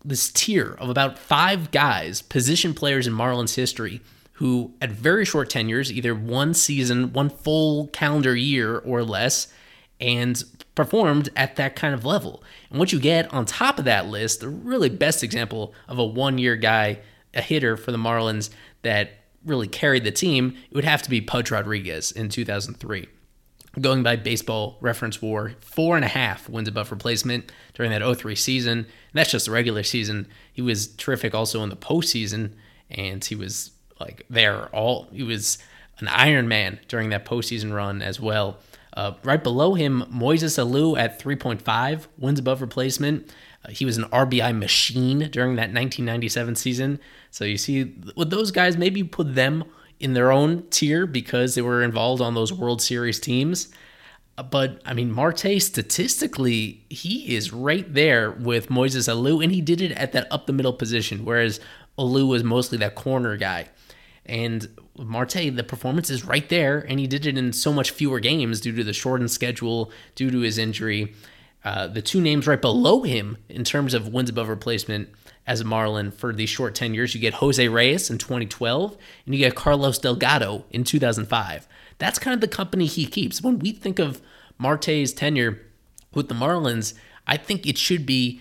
this 0.04 0.30
tier 0.30 0.76
of 0.78 0.88
about 0.88 1.18
five 1.18 1.70
guys, 1.70 2.23
position 2.23 2.73
players 2.73 3.06
in 3.06 3.12
Marlins 3.12 3.54
history, 3.54 4.00
who 4.35 4.73
at 4.80 4.90
very 4.90 5.25
short 5.25 5.50
tenures, 5.50 5.92
either 5.92 6.14
one 6.14 6.54
season, 6.54 7.12
one 7.12 7.28
full 7.28 7.88
calendar 7.88 8.35
year 8.35 8.78
or 8.78 9.04
less, 9.04 9.52
and 10.00 10.42
performed 10.75 11.28
at 11.37 11.56
that 11.56 11.76
kind 11.76 11.92
of 11.92 12.06
level. 12.06 12.42
And 12.70 12.78
what 12.78 12.92
you 12.92 12.99
get 12.99 13.32
on 13.35 13.44
top 13.44 13.78
of 13.78 13.85
that 13.85 14.06
list, 14.06 14.40
the 14.40 14.49
really 14.49 14.88
best 14.88 15.23
example 15.23 15.75
of 15.88 15.99
a 15.99 16.04
one 16.04 16.38
year 16.38 16.56
guy, 16.56 17.00
a 17.34 17.42
hitter 17.42 17.76
for 17.76 17.92
the 17.92 17.99
Marlins 17.99 18.50
that 18.82 19.12
really 19.44 19.68
carried 19.68 20.04
the 20.04 20.10
team, 20.10 20.56
it 20.70 20.75
would 20.75 20.84
have 20.84 21.02
to 21.02 21.10
be 21.10 21.20
Pudge 21.20 21.50
Rodriguez 21.50 22.12
in 22.12 22.28
2003. 22.28 23.08
going 23.80 24.02
by 24.02 24.16
baseball 24.16 24.76
reference 24.80 25.22
war, 25.22 25.52
four 25.60 25.94
and 25.94 26.04
a 26.04 26.08
half 26.08 26.49
wins 26.49 26.66
above 26.66 26.90
replacement 26.90 27.52
during 27.75 27.92
that 27.92 28.02
03 28.18 28.34
season. 28.34 28.78
And 28.78 28.87
that's 29.14 29.30
just 29.30 29.46
the 29.46 29.52
regular 29.52 29.84
season. 29.84 30.26
He 30.52 30.60
was 30.60 30.88
terrific 30.88 31.34
also 31.34 31.62
in 31.62 31.68
the 31.68 31.76
postseason, 31.76 32.54
and 32.90 33.25
he 33.25 33.37
was 33.37 33.70
like 34.00 34.25
there 34.28 34.66
all 34.75 35.08
he 35.12 35.22
was 35.22 35.58
an 35.99 36.08
Iron 36.08 36.49
Man 36.49 36.80
during 36.88 37.10
that 37.10 37.25
postseason 37.25 37.72
run 37.72 38.02
as 38.02 38.18
well. 38.18 38.58
Uh, 38.92 39.12
right 39.22 39.42
below 39.42 39.75
him, 39.75 40.02
Moises 40.12 40.58
Alou 40.58 40.99
at 40.99 41.20
3.5 41.20 42.06
wins 42.18 42.40
above 42.40 42.60
replacement. 42.60 43.32
Uh, 43.64 43.70
he 43.70 43.84
was 43.84 43.96
an 43.96 44.04
RBI 44.04 44.58
machine 44.58 45.28
during 45.30 45.54
that 45.56 45.72
1997 45.72 46.56
season. 46.56 46.99
So 47.30 47.44
you 47.44 47.56
see, 47.56 47.94
with 48.16 48.30
those 48.30 48.50
guys, 48.50 48.76
maybe 48.76 49.02
put 49.04 49.34
them 49.34 49.64
in 50.00 50.14
their 50.14 50.32
own 50.32 50.64
tier 50.70 51.06
because 51.06 51.54
they 51.54 51.62
were 51.62 51.82
involved 51.82 52.22
on 52.22 52.34
those 52.34 52.52
World 52.52 52.82
Series 52.82 53.20
teams. 53.20 53.68
Uh, 54.37 54.42
but 54.42 54.80
I 54.84 54.94
mean, 54.94 55.12
Marte 55.12 55.60
statistically, 55.60 56.84
he 56.88 57.37
is 57.37 57.52
right 57.52 57.92
there 57.92 58.30
with 58.30 58.68
Moises 58.68 59.08
Alou, 59.08 59.42
and 59.42 59.52
he 59.52 59.60
did 59.60 59.80
it 59.80 59.92
at 59.92 60.12
that 60.12 60.26
up 60.30 60.46
the 60.46 60.52
middle 60.52 60.72
position, 60.72 61.25
whereas 61.25 61.60
Alou 61.99 62.28
was 62.28 62.42
mostly 62.42 62.78
that 62.78 62.94
corner 62.94 63.37
guy. 63.37 63.68
And 64.26 64.68
Marte, 64.96 65.54
the 65.54 65.64
performance 65.64 66.08
is 66.08 66.25
right 66.25 66.49
there, 66.49 66.78
and 66.78 66.99
he 66.99 67.06
did 67.06 67.26
it 67.26 67.37
in 67.37 67.52
so 67.52 67.72
much 67.72 67.90
fewer 67.90 68.20
games 68.20 68.60
due 68.60 68.75
to 68.75 68.84
the 68.84 68.92
shortened 68.92 69.30
schedule, 69.30 69.92
due 70.14 70.30
to 70.30 70.40
his 70.40 70.56
injury. 70.56 71.14
Uh, 71.62 71.87
the 71.87 72.00
two 72.00 72.20
names 72.20 72.46
right 72.46 72.60
below 72.60 73.02
him 73.02 73.37
in 73.49 73.64
terms 73.64 73.92
of 73.92 74.08
wins 74.08 74.30
above 74.30 74.49
replacement 74.49 75.10
as 75.50 75.61
a 75.61 75.64
Marlin 75.64 76.12
for 76.12 76.33
these 76.33 76.49
short 76.49 76.76
10 76.76 76.95
years. 76.95 77.12
You 77.12 77.21
get 77.21 77.35
Jose 77.35 77.66
Reyes 77.66 78.09
in 78.09 78.19
2012, 78.19 78.97
and 79.26 79.35
you 79.35 79.40
get 79.40 79.57
Carlos 79.57 79.99
Delgado 79.99 80.64
in 80.71 80.85
2005. 80.85 81.66
That's 81.99 82.21
kind 82.21 82.35
of 82.35 82.40
the 82.40 82.47
company 82.47 82.87
he 82.87 83.04
keeps. 83.04 83.42
When 83.42 83.59
we 83.59 83.73
think 83.73 83.99
of 83.99 84.23
Marte's 84.59 85.12
tenure 85.12 85.61
with 86.14 86.28
the 86.28 86.37
Marlins, 86.37 86.95
I 87.26 87.37
think 87.37 87.66
it 87.66 87.76
should 87.76 88.07
be 88.07 88.40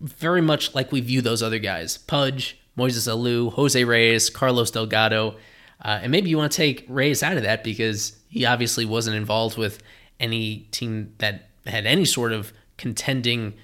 very 0.00 0.42
much 0.42 0.74
like 0.74 0.92
we 0.92 1.00
view 1.00 1.22
those 1.22 1.42
other 1.42 1.58
guys 1.58 1.96
Pudge, 1.96 2.58
Moises 2.76 3.08
Alou, 3.08 3.50
Jose 3.54 3.82
Reyes, 3.82 4.28
Carlos 4.28 4.70
Delgado. 4.70 5.36
Uh, 5.82 6.00
and 6.02 6.12
maybe 6.12 6.28
you 6.28 6.36
want 6.36 6.52
to 6.52 6.56
take 6.56 6.84
Reyes 6.90 7.22
out 7.22 7.38
of 7.38 7.42
that 7.44 7.64
because 7.64 8.18
he 8.28 8.44
obviously 8.44 8.84
wasn't 8.84 9.16
involved 9.16 9.56
with 9.56 9.82
any 10.20 10.68
team 10.72 11.14
that 11.18 11.48
had 11.66 11.86
any 11.86 12.04
sort 12.04 12.32
of 12.32 12.52
contending 12.76 13.54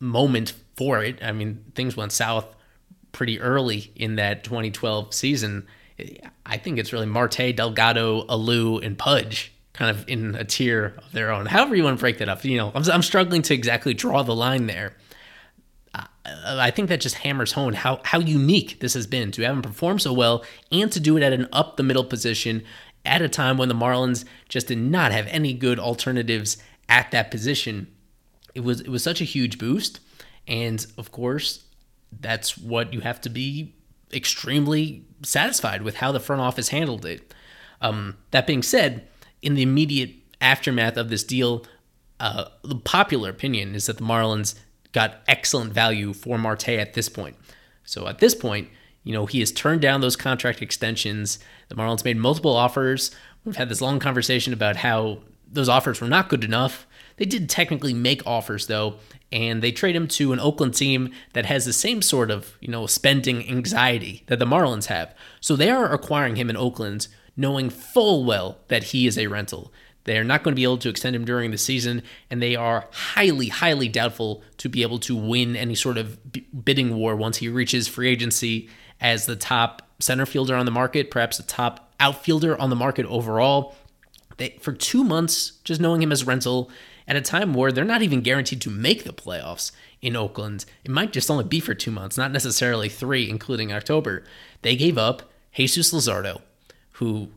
moment 0.00 0.54
for 0.76 1.02
it. 1.02 1.22
I 1.22 1.32
mean, 1.32 1.64
things 1.74 1.96
went 1.96 2.12
south 2.12 2.46
pretty 3.12 3.40
early 3.40 3.92
in 3.96 4.16
that 4.16 4.44
2012 4.44 5.14
season. 5.14 5.66
I 6.44 6.58
think 6.58 6.78
it's 6.78 6.92
really 6.92 7.06
Marte, 7.06 7.56
Delgado, 7.56 8.24
Alou, 8.26 8.84
and 8.84 8.98
Pudge 8.98 9.52
kind 9.72 9.90
of 9.90 10.08
in 10.08 10.34
a 10.34 10.44
tier 10.44 10.94
of 10.98 11.12
their 11.12 11.30
own. 11.30 11.46
However 11.46 11.74
you 11.74 11.84
want 11.84 11.98
to 11.98 12.00
break 12.00 12.18
that 12.18 12.28
up, 12.28 12.44
you 12.44 12.56
know, 12.56 12.72
I'm, 12.74 12.82
I'm 12.90 13.02
struggling 13.02 13.42
to 13.42 13.54
exactly 13.54 13.94
draw 13.94 14.22
the 14.22 14.34
line 14.34 14.66
there. 14.66 14.94
I 16.24 16.70
think 16.70 16.88
that 16.88 17.00
just 17.00 17.16
hammers 17.16 17.52
home 17.52 17.72
how 17.72 18.00
how 18.02 18.18
unique 18.18 18.80
this 18.80 18.94
has 18.94 19.06
been 19.06 19.30
to 19.32 19.42
have 19.42 19.54
him 19.54 19.62
perform 19.62 20.00
so 20.00 20.12
well 20.12 20.44
and 20.72 20.90
to 20.90 20.98
do 20.98 21.16
it 21.16 21.22
at 21.22 21.32
an 21.32 21.48
up 21.52 21.76
the 21.76 21.84
middle 21.84 22.04
position 22.04 22.64
at 23.04 23.22
a 23.22 23.28
time 23.28 23.56
when 23.56 23.68
the 23.68 23.74
Marlins 23.74 24.24
just 24.48 24.66
did 24.66 24.78
not 24.78 25.12
have 25.12 25.28
any 25.28 25.54
good 25.54 25.78
alternatives 25.78 26.58
at 26.88 27.12
that 27.12 27.30
position. 27.30 27.86
It 28.54 28.64
was 28.64 28.80
it 28.80 28.88
was 28.88 29.04
such 29.04 29.20
a 29.20 29.24
huge 29.24 29.58
boost 29.58 30.00
and 30.46 30.86
of 30.96 31.12
course, 31.12 31.64
that's 32.20 32.56
what 32.56 32.92
you 32.92 33.00
have 33.00 33.20
to 33.22 33.28
be 33.28 33.74
extremely 34.12 35.04
satisfied 35.22 35.82
with 35.82 35.96
how 35.96 36.12
the 36.12 36.20
front 36.20 36.42
office 36.42 36.68
handled 36.68 37.04
it. 37.04 37.34
Um, 37.80 38.16
that 38.30 38.46
being 38.46 38.62
said, 38.62 39.08
in 39.42 39.54
the 39.54 39.62
immediate 39.62 40.10
aftermath 40.40 40.96
of 40.96 41.08
this 41.08 41.24
deal, 41.24 41.66
uh, 42.20 42.46
the 42.62 42.76
popular 42.76 43.30
opinion 43.30 43.74
is 43.74 43.86
that 43.86 43.98
the 43.98 44.04
Marlins 44.04 44.54
got 44.92 45.18
excellent 45.28 45.72
value 45.72 46.12
for 46.12 46.38
Marte 46.38 46.70
at 46.70 46.94
this 46.94 47.08
point. 47.08 47.36
So 47.84 48.08
at 48.08 48.18
this 48.18 48.34
point, 48.34 48.68
you 49.04 49.12
know, 49.12 49.26
he 49.26 49.40
has 49.40 49.52
turned 49.52 49.80
down 49.80 50.00
those 50.00 50.16
contract 50.16 50.62
extensions. 50.62 51.38
The 51.68 51.74
Marlins 51.74 52.04
made 52.04 52.16
multiple 52.16 52.56
offers. 52.56 53.10
We've 53.44 53.56
had 53.56 53.68
this 53.68 53.80
long 53.80 54.00
conversation 54.00 54.52
about 54.52 54.76
how 54.76 55.18
those 55.48 55.68
offers 55.68 56.00
were 56.00 56.08
not 56.08 56.28
good 56.28 56.42
enough. 56.42 56.86
They 57.16 57.24
did 57.24 57.48
technically 57.48 57.94
make 57.94 58.26
offers 58.26 58.66
though, 58.66 58.96
and 59.32 59.62
they 59.62 59.72
trade 59.72 59.96
him 59.96 60.08
to 60.08 60.32
an 60.32 60.40
Oakland 60.40 60.74
team 60.74 61.12
that 61.32 61.46
has 61.46 61.64
the 61.64 61.72
same 61.72 62.02
sort 62.02 62.30
of, 62.30 62.56
you 62.60 62.68
know, 62.68 62.86
spending 62.86 63.48
anxiety 63.48 64.22
that 64.26 64.38
the 64.38 64.44
Marlins 64.44 64.86
have. 64.86 65.14
So 65.40 65.56
they 65.56 65.70
are 65.70 65.92
acquiring 65.92 66.36
him 66.36 66.50
in 66.50 66.56
Oakland 66.56 67.08
knowing 67.36 67.70
full 67.70 68.24
well 68.24 68.58
that 68.68 68.84
he 68.84 69.06
is 69.06 69.18
a 69.18 69.26
rental. 69.26 69.72
They 70.04 70.16
are 70.18 70.24
not 70.24 70.42
going 70.44 70.52
to 70.52 70.56
be 70.56 70.62
able 70.62 70.78
to 70.78 70.88
extend 70.88 71.16
him 71.16 71.24
during 71.24 71.50
the 71.50 71.58
season, 71.58 72.02
and 72.30 72.40
they 72.40 72.54
are 72.54 72.88
highly, 72.92 73.48
highly 73.48 73.88
doubtful 73.88 74.42
to 74.58 74.68
be 74.68 74.82
able 74.82 75.00
to 75.00 75.16
win 75.16 75.56
any 75.56 75.74
sort 75.74 75.98
of 75.98 76.18
bidding 76.64 76.94
war 76.94 77.16
once 77.16 77.38
he 77.38 77.48
reaches 77.48 77.88
free 77.88 78.08
agency 78.08 78.68
as 79.00 79.26
the 79.26 79.36
top 79.36 79.82
center 79.98 80.24
fielder 80.24 80.54
on 80.54 80.64
the 80.64 80.70
market, 80.70 81.10
perhaps 81.10 81.38
the 81.38 81.42
top 81.42 81.92
outfielder 81.98 82.58
on 82.60 82.70
the 82.70 82.76
market 82.76 83.04
overall. 83.06 83.74
They, 84.36 84.56
for 84.60 84.72
two 84.72 85.02
months, 85.02 85.52
just 85.64 85.80
knowing 85.80 86.02
him 86.02 86.12
as 86.12 86.24
rental 86.24 86.70
at 87.08 87.16
a 87.16 87.20
time 87.20 87.54
where 87.54 87.72
they're 87.72 87.84
not 87.84 88.02
even 88.02 88.20
guaranteed 88.20 88.60
to 88.62 88.70
make 88.70 89.04
the 89.04 89.12
playoffs 89.12 89.70
in 90.02 90.16
Oakland. 90.16 90.64
It 90.84 90.90
might 90.90 91.12
just 91.12 91.30
only 91.30 91.44
be 91.44 91.60
for 91.60 91.74
two 91.74 91.90
months, 91.90 92.18
not 92.18 92.32
necessarily 92.32 92.88
three, 92.88 93.28
including 93.28 93.72
October. 93.72 94.24
They 94.62 94.76
gave 94.76 94.98
up 94.98 95.30
Jesus 95.54 95.92
Luzardo, 95.92 96.40
who 96.92 97.28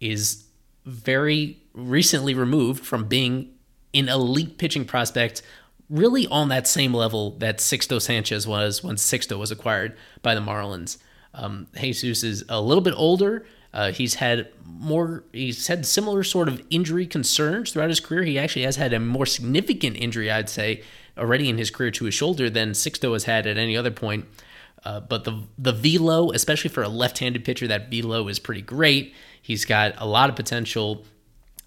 is 0.00 0.44
very 0.84 1.62
recently 1.72 2.34
removed 2.34 2.84
from 2.84 3.06
being 3.06 3.54
an 3.94 4.08
elite 4.08 4.58
pitching 4.58 4.84
prospect, 4.84 5.42
really 5.88 6.26
on 6.28 6.48
that 6.48 6.66
same 6.66 6.94
level 6.94 7.32
that 7.38 7.58
Sixto 7.58 8.00
Sanchez 8.00 8.46
was 8.46 8.82
when 8.82 8.96
Sixto 8.96 9.38
was 9.38 9.50
acquired 9.50 9.96
by 10.22 10.34
the 10.34 10.40
Marlins. 10.40 10.98
Um, 11.34 11.66
Jesus 11.78 12.22
is 12.22 12.44
a 12.48 12.60
little 12.60 12.82
bit 12.82 12.94
older, 12.96 13.46
uh, 13.72 13.92
he's 13.92 14.14
had 14.14 14.48
more, 14.64 15.24
he's 15.32 15.66
had 15.66 15.86
similar 15.86 16.22
sort 16.22 16.48
of 16.48 16.62
injury 16.70 17.06
concerns 17.06 17.72
throughout 17.72 17.88
his 17.88 18.00
career. 18.00 18.22
He 18.22 18.38
actually 18.38 18.62
has 18.62 18.76
had 18.76 18.92
a 18.92 19.00
more 19.00 19.26
significant 19.26 19.96
injury, 19.96 20.30
I'd 20.30 20.48
say, 20.48 20.82
already 21.16 21.48
in 21.48 21.58
his 21.58 21.70
career 21.70 21.90
to 21.92 22.04
his 22.04 22.14
shoulder 22.14 22.50
than 22.50 22.72
Sixto 22.72 23.12
has 23.12 23.24
had 23.24 23.46
at 23.46 23.56
any 23.56 23.76
other 23.76 23.90
point. 23.90 24.26
Uh, 24.84 25.00
but 25.00 25.24
the 25.24 25.44
the 25.56 25.72
velo, 25.72 26.32
especially 26.32 26.68
for 26.68 26.82
a 26.82 26.88
left-handed 26.88 27.44
pitcher, 27.44 27.68
that 27.68 27.90
velo 27.90 28.28
is 28.28 28.38
pretty 28.38 28.62
great. 28.62 29.14
He's 29.40 29.64
got 29.64 29.94
a 29.98 30.06
lot 30.06 30.28
of 30.28 30.36
potential 30.36 31.04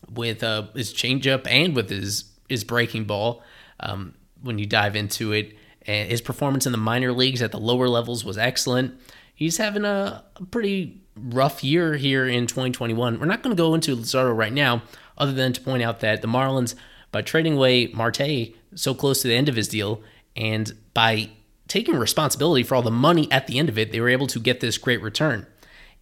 with 0.09 0.43
uh, 0.43 0.67
his 0.75 0.93
changeup 0.93 1.47
and 1.47 1.75
with 1.75 1.89
his 1.89 2.25
his 2.49 2.63
breaking 2.63 3.05
ball. 3.05 3.41
Um, 3.79 4.15
when 4.41 4.59
you 4.59 4.65
dive 4.65 4.95
into 4.95 5.31
it, 5.31 5.57
and 5.87 6.09
his 6.09 6.21
performance 6.21 6.65
in 6.65 6.71
the 6.71 6.77
minor 6.77 7.11
leagues 7.11 7.41
at 7.41 7.51
the 7.51 7.59
lower 7.59 7.87
levels 7.87 8.23
was 8.23 8.37
excellent. 8.37 8.99
He's 9.35 9.57
having 9.57 9.83
a, 9.83 10.23
pretty 10.49 11.01
rough 11.17 11.63
year 11.63 11.95
here 11.95 12.25
in 12.27 12.47
2021. 12.47 13.19
We're 13.19 13.25
not 13.25 13.43
going 13.43 13.55
to 13.55 13.61
go 13.61 13.73
into 13.73 13.95
Luzardo 13.95 14.35
right 14.35 14.51
now, 14.51 14.81
other 15.17 15.33
than 15.33 15.53
to 15.53 15.61
point 15.61 15.83
out 15.83 15.99
that 15.99 16.21
the 16.21 16.27
Marlins, 16.27 16.75
by 17.11 17.21
trading 17.21 17.53
away 17.53 17.87
Marte 17.87 18.53
so 18.75 18.93
close 18.93 19.21
to 19.21 19.27
the 19.27 19.35
end 19.35 19.49
of 19.49 19.55
his 19.55 19.67
deal, 19.67 20.01
and 20.35 20.73
by 20.93 21.29
taking 21.67 21.95
responsibility 21.95 22.63
for 22.63 22.75
all 22.75 22.81
the 22.81 22.91
money 22.91 23.31
at 23.31 23.47
the 23.47 23.59
end 23.59 23.69
of 23.69 23.77
it, 23.77 23.91
they 23.91 23.99
were 23.99 24.09
able 24.09 24.27
to 24.27 24.39
get 24.39 24.59
this 24.59 24.77
great 24.77 25.01
return. 25.01 25.45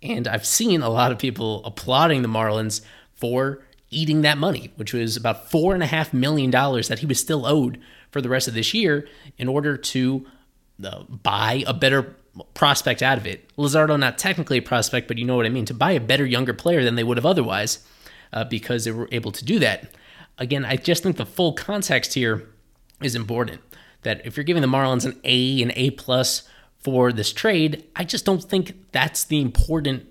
And 0.02 0.28
I've 0.28 0.46
seen 0.46 0.82
a 0.82 0.90
lot 0.90 1.12
of 1.12 1.20
people 1.20 1.64
applauding 1.66 2.22
the 2.22 2.28
Marlins 2.28 2.82
for 3.16 3.64
eating 3.90 4.22
that 4.22 4.38
money, 4.38 4.72
which 4.76 4.94
was 4.94 5.16
about 5.16 5.50
four 5.50 5.74
and 5.74 5.84
a 5.84 5.88
half 5.88 6.14
million 6.14 6.52
dollars 6.52 6.88
that 6.88 7.00
he 7.00 7.06
was 7.06 7.20
still 7.20 7.46
owed 7.46 7.80
for 8.12 8.22
the 8.22 8.30
rest 8.30 8.48
of 8.48 8.54
this 8.54 8.74
year 8.74 9.08
in 9.38 9.48
order 9.48 9.78
to 9.78 10.26
uh, 10.84 11.04
buy 11.04 11.64
a 11.66 11.74
better 11.74 12.16
prospect 12.54 13.02
out 13.02 13.18
of 13.18 13.28
it. 13.28 13.56
Luzardo, 13.58 13.98
not 13.98 14.18
technically 14.18 14.58
a 14.58 14.62
prospect, 14.62 15.08
but 15.08 15.18
you 15.18 15.26
know 15.26 15.36
what 15.36 15.46
I 15.46 15.50
mean, 15.50 15.66
to 15.66 15.74
buy 15.74 15.92
a 15.92 16.00
better 16.00 16.26
younger 16.26 16.54
player 16.54 16.84
than 16.84 16.96
they 16.96 17.04
would 17.04 17.18
have 17.18 17.26
otherwise 17.26 17.86
uh, 18.32 18.44
because 18.44 18.86
they 18.86 18.92
were 18.92 19.10
able 19.12 19.32
to 19.32 19.46
do 19.46 19.60
that. 19.60 19.92
Again, 20.38 20.66
I 20.66 20.78
just 20.78 21.04
think 21.04 21.18
the 21.18 21.26
full 21.26 21.54
context 21.54 22.14
here 22.16 22.50
is 23.02 23.16
important. 23.16 23.62
That 24.02 24.26
if 24.26 24.36
you're 24.36 24.44
giving 24.44 24.62
the 24.62 24.68
Marlins 24.68 25.06
an 25.06 25.20
A 25.24 25.62
and 25.62 25.72
A 25.76 25.92
plus 25.92 26.44
for 26.80 27.14
this 27.14 27.32
trade, 27.32 27.84
I 27.96 28.04
just 28.04 28.26
don't 28.26 28.44
think 28.44 28.76
that's 28.92 29.24
the 29.24 29.40
important 29.40 30.08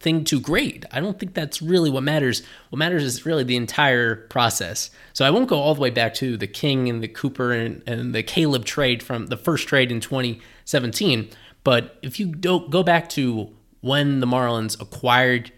thing 0.00 0.22
to 0.24 0.38
grade. 0.38 0.84
I 0.92 1.00
don't 1.00 1.18
think 1.18 1.32
that's 1.32 1.62
really 1.62 1.88
what 1.88 2.02
matters. 2.02 2.42
What 2.68 2.78
matters 2.78 3.02
is 3.02 3.24
really 3.24 3.42
the 3.42 3.56
entire 3.56 4.16
process. 4.16 4.90
So 5.14 5.24
I 5.24 5.30
won't 5.30 5.48
go 5.48 5.58
all 5.58 5.74
the 5.74 5.80
way 5.80 5.88
back 5.88 6.12
to 6.16 6.36
the 6.36 6.46
King 6.46 6.90
and 6.90 7.02
the 7.02 7.08
Cooper 7.08 7.52
and, 7.52 7.82
and 7.86 8.14
the 8.14 8.22
Caleb 8.22 8.66
trade 8.66 9.02
from 9.02 9.28
the 9.28 9.38
first 9.38 9.66
trade 9.66 9.90
in 9.90 10.00
2017. 10.00 11.30
But 11.64 11.98
if 12.02 12.20
you 12.20 12.34
don't 12.34 12.70
go 12.70 12.82
back 12.82 13.08
to 13.10 13.50
when 13.80 14.20
the 14.20 14.26
Marlins 14.26 14.80
acquired 14.80 15.50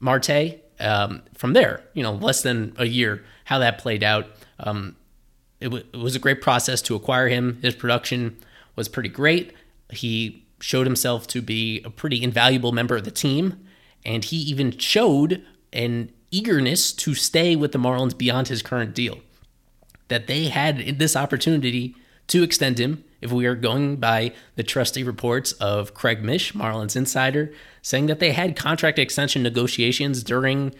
Marte, 0.00 0.60
um, 0.80 1.22
from 1.34 1.52
there, 1.52 1.84
you 1.94 2.02
know, 2.02 2.12
less 2.12 2.42
than 2.42 2.74
a 2.76 2.84
year, 2.84 3.24
how 3.44 3.58
that 3.60 3.78
played 3.78 4.02
out. 4.02 4.26
Um, 4.58 4.96
it, 5.60 5.66
w- 5.66 5.84
it 5.92 5.96
was 5.96 6.16
a 6.16 6.18
great 6.18 6.40
process 6.40 6.82
to 6.82 6.96
acquire 6.96 7.28
him. 7.28 7.58
His 7.62 7.74
production 7.74 8.36
was 8.74 8.88
pretty 8.88 9.08
great. 9.08 9.54
He 9.90 10.44
showed 10.60 10.86
himself 10.86 11.26
to 11.28 11.40
be 11.40 11.80
a 11.84 11.90
pretty 11.90 12.22
invaluable 12.22 12.72
member 12.72 12.96
of 12.96 13.04
the 13.04 13.10
team, 13.10 13.64
and 14.04 14.24
he 14.24 14.36
even 14.36 14.76
showed 14.76 15.44
an 15.72 16.10
eagerness 16.30 16.92
to 16.92 17.14
stay 17.14 17.54
with 17.54 17.72
the 17.72 17.78
Marlins 17.78 18.16
beyond 18.16 18.48
his 18.48 18.62
current 18.62 18.94
deal. 18.94 19.18
That 20.08 20.26
they 20.26 20.48
had 20.48 20.98
this 20.98 21.16
opportunity 21.16 21.94
to 22.28 22.42
extend 22.42 22.78
him 22.78 23.04
if 23.22 23.32
we 23.32 23.46
are 23.46 23.54
going 23.54 23.96
by 23.96 24.32
the 24.56 24.62
trusty 24.62 25.02
reports 25.02 25.52
of 25.52 25.94
Craig 25.94 26.22
Mish, 26.22 26.52
Marlins 26.52 26.96
insider, 26.96 27.52
saying 27.80 28.06
that 28.06 28.18
they 28.18 28.32
had 28.32 28.56
contract 28.56 28.98
extension 28.98 29.42
negotiations 29.42 30.22
during 30.22 30.74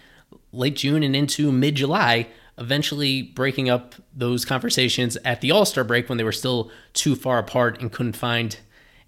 late 0.53 0.77
June 0.77 1.03
and 1.03 1.17
into 1.17 1.51
mid 1.53 1.77
July, 1.77 2.27
eventually 2.59 3.23
breaking 3.23 3.71
up 3.71 3.95
those 4.15 4.45
conversations 4.45 5.17
at 5.25 5.41
the 5.41 5.51
All 5.51 5.65
Star 5.65 5.85
break 5.85 6.09
when 6.09 6.19
they 6.19 6.25
were 6.25 6.33
still 6.33 6.71
too 6.93 7.15
far 7.15 7.39
apart 7.39 7.81
and 7.81 7.93
couldn't 7.93 8.17
find 8.17 8.59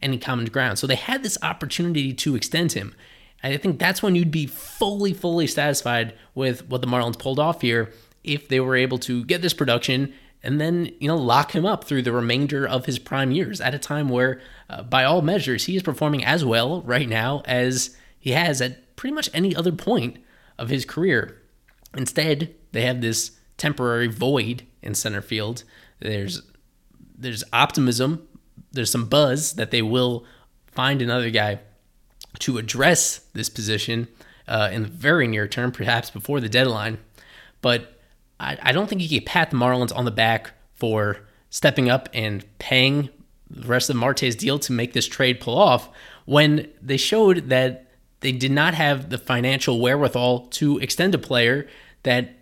any 0.00 0.16
common 0.16 0.46
ground. 0.46 0.78
So 0.78 0.86
they 0.86 0.94
had 0.94 1.22
this 1.22 1.38
opportunity 1.42 2.12
to 2.14 2.36
extend 2.36 2.72
him. 2.72 2.94
And 3.42 3.52
I 3.52 3.56
think 3.56 3.78
that's 3.78 4.02
when 4.02 4.14
you'd 4.14 4.30
be 4.30 4.46
fully, 4.46 5.12
fully 5.12 5.46
satisfied 5.46 6.14
with 6.34 6.68
what 6.68 6.80
the 6.80 6.86
Marlins 6.86 7.18
pulled 7.18 7.38
off 7.38 7.60
here 7.60 7.92
if 8.22 8.48
they 8.48 8.60
were 8.60 8.76
able 8.76 8.98
to 8.98 9.24
get 9.24 9.42
this 9.42 9.52
production 9.52 10.14
and 10.44 10.60
then 10.60 10.92
you 11.00 11.08
know 11.08 11.16
lock 11.16 11.52
him 11.52 11.66
up 11.66 11.84
through 11.84 12.02
the 12.02 12.12
remainder 12.12 12.66
of 12.66 12.86
his 12.86 12.98
prime 12.98 13.32
years 13.32 13.60
at 13.60 13.74
a 13.74 13.78
time 13.78 14.08
where 14.08 14.40
uh, 14.68 14.82
by 14.82 15.02
all 15.02 15.22
measures 15.22 15.64
he 15.64 15.74
is 15.74 15.82
performing 15.82 16.24
as 16.24 16.44
well 16.44 16.82
right 16.82 17.08
now 17.08 17.42
as 17.46 17.96
he 18.20 18.30
has 18.30 18.60
at 18.60 18.94
pretty 18.94 19.14
much 19.14 19.30
any 19.34 19.56
other 19.56 19.72
point 19.72 20.18
of 20.58 20.68
his 20.68 20.84
career. 20.84 21.40
Instead 21.96 22.54
they 22.72 22.82
have 22.82 23.00
this 23.00 23.32
temporary 23.56 24.06
void 24.06 24.66
in 24.82 24.94
center 24.94 25.22
field. 25.22 25.64
There's 26.00 26.42
there's 27.16 27.44
optimism. 27.52 28.28
There's 28.72 28.90
some 28.90 29.06
buzz 29.06 29.54
that 29.54 29.70
they 29.70 29.82
will 29.82 30.26
find 30.66 31.00
another 31.00 31.30
guy 31.30 31.60
to 32.40 32.58
address 32.58 33.20
this 33.32 33.48
position 33.48 34.08
uh, 34.48 34.68
in 34.72 34.82
the 34.82 34.88
very 34.88 35.26
near 35.26 35.48
term 35.48 35.72
perhaps 35.72 36.10
before 36.10 36.40
the 36.40 36.48
deadline. 36.48 36.98
But 37.62 37.93
I, 38.44 38.58
I 38.62 38.72
don't 38.72 38.88
think 38.88 39.00
you 39.00 39.08
can 39.08 39.24
pat 39.24 39.50
the 39.50 39.56
Marlins 39.56 39.96
on 39.96 40.04
the 40.04 40.10
back 40.10 40.52
for 40.74 41.18
stepping 41.50 41.88
up 41.88 42.08
and 42.12 42.44
paying 42.58 43.08
the 43.48 43.66
rest 43.66 43.90
of 43.90 43.96
Marte's 43.96 44.34
deal 44.34 44.58
to 44.58 44.72
make 44.72 44.92
this 44.92 45.06
trade 45.06 45.40
pull 45.40 45.56
off 45.56 45.88
when 46.26 46.68
they 46.82 46.96
showed 46.96 47.48
that 47.48 47.90
they 48.20 48.32
did 48.32 48.52
not 48.52 48.74
have 48.74 49.10
the 49.10 49.18
financial 49.18 49.80
wherewithal 49.80 50.46
to 50.46 50.78
extend 50.78 51.14
a 51.14 51.18
player 51.18 51.66
that 52.02 52.38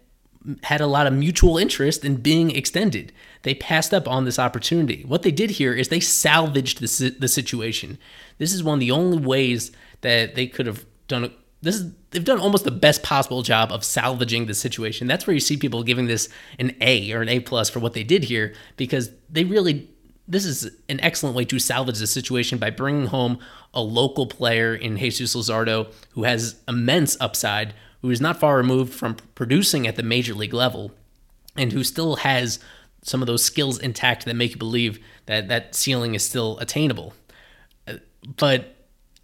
had 0.65 0.81
a 0.81 0.87
lot 0.87 1.07
of 1.07 1.13
mutual 1.13 1.57
interest 1.57 2.05
in 2.05 2.17
being 2.17 2.51
extended. 2.51 3.13
They 3.43 3.55
passed 3.55 3.95
up 3.95 4.09
on 4.09 4.25
this 4.25 4.39
opportunity. 4.39 5.05
What 5.07 5.23
they 5.23 5.31
did 5.31 5.51
here 5.51 5.73
is 5.73 5.89
they 5.89 6.01
salvaged 6.01 6.81
the, 6.81 7.11
the 7.11 7.29
situation. 7.29 7.99
This 8.39 8.53
is 8.53 8.63
one 8.63 8.75
of 8.75 8.81
the 8.81 8.91
only 8.91 9.19
ways 9.19 9.71
that 10.01 10.35
they 10.35 10.47
could 10.47 10.67
have 10.67 10.85
done 11.07 11.33
this 11.63 11.77
is 11.77 11.93
they've 12.11 12.25
done 12.25 12.41
almost 12.41 12.65
the 12.65 12.71
best 12.71 13.03
possible 13.03 13.43
job 13.43 13.73
of 13.73 13.85
salvaging 13.85 14.47
the 14.47 14.55
situation. 14.55 15.07
That's 15.07 15.27
where 15.27 15.35
you 15.35 15.41
see 15.41 15.57
people 15.57 15.83
giving 15.85 16.07
this 16.07 16.29
an 16.59 16.77
A 16.81 17.13
or 17.13 17.23
an 17.23 17.29
A 17.29 17.41
plus 17.41 17.71
for 17.71 17.79
what 17.79 17.95
they 17.95 18.05
did 18.05 18.25
here 18.25 18.55
because 18.77 19.11
they 19.31 19.45
really 19.45 19.89
this 20.29 20.45
is 20.45 20.71
an 20.89 21.01
excellent 21.01 21.37
way 21.37 21.45
to 21.45 21.59
salvage 21.59 21.99
the 21.99 22.07
situation 22.07 22.59
by 22.59 22.71
bringing 22.71 23.07
home 23.07 23.39
a 23.75 23.81
local 23.83 24.27
player 24.27 24.75
in 24.75 24.97
Jesus 24.97 25.35
Luzardo 25.35 25.93
who 26.11 26.25
has 26.25 26.57
immense 26.69 27.17
upside, 27.21 27.75
who 28.03 28.11
is 28.11 28.21
not 28.21 28.39
far 28.39 28.57
removed 28.57 28.93
from 28.93 29.17
producing 29.35 29.87
at 29.87 29.97
the 29.97 30.03
major 30.03 30.35
league 30.35 30.55
level, 30.55 30.93
and 31.57 31.73
who 31.73 31.83
still 31.85 32.17
has 32.17 32.59
some 33.03 33.21
of 33.21 33.27
those 33.27 33.45
skills 33.45 33.79
intact 33.79 34.25
that 34.25 34.35
make 34.35 34.53
you 34.53 34.57
believe 34.57 34.99
that 35.27 35.49
that 35.49 35.75
ceiling 35.75 36.15
is 36.15 36.25
still 36.25 36.59
attainable. 36.59 37.15
Uh, 37.87 37.95
but 38.37 38.77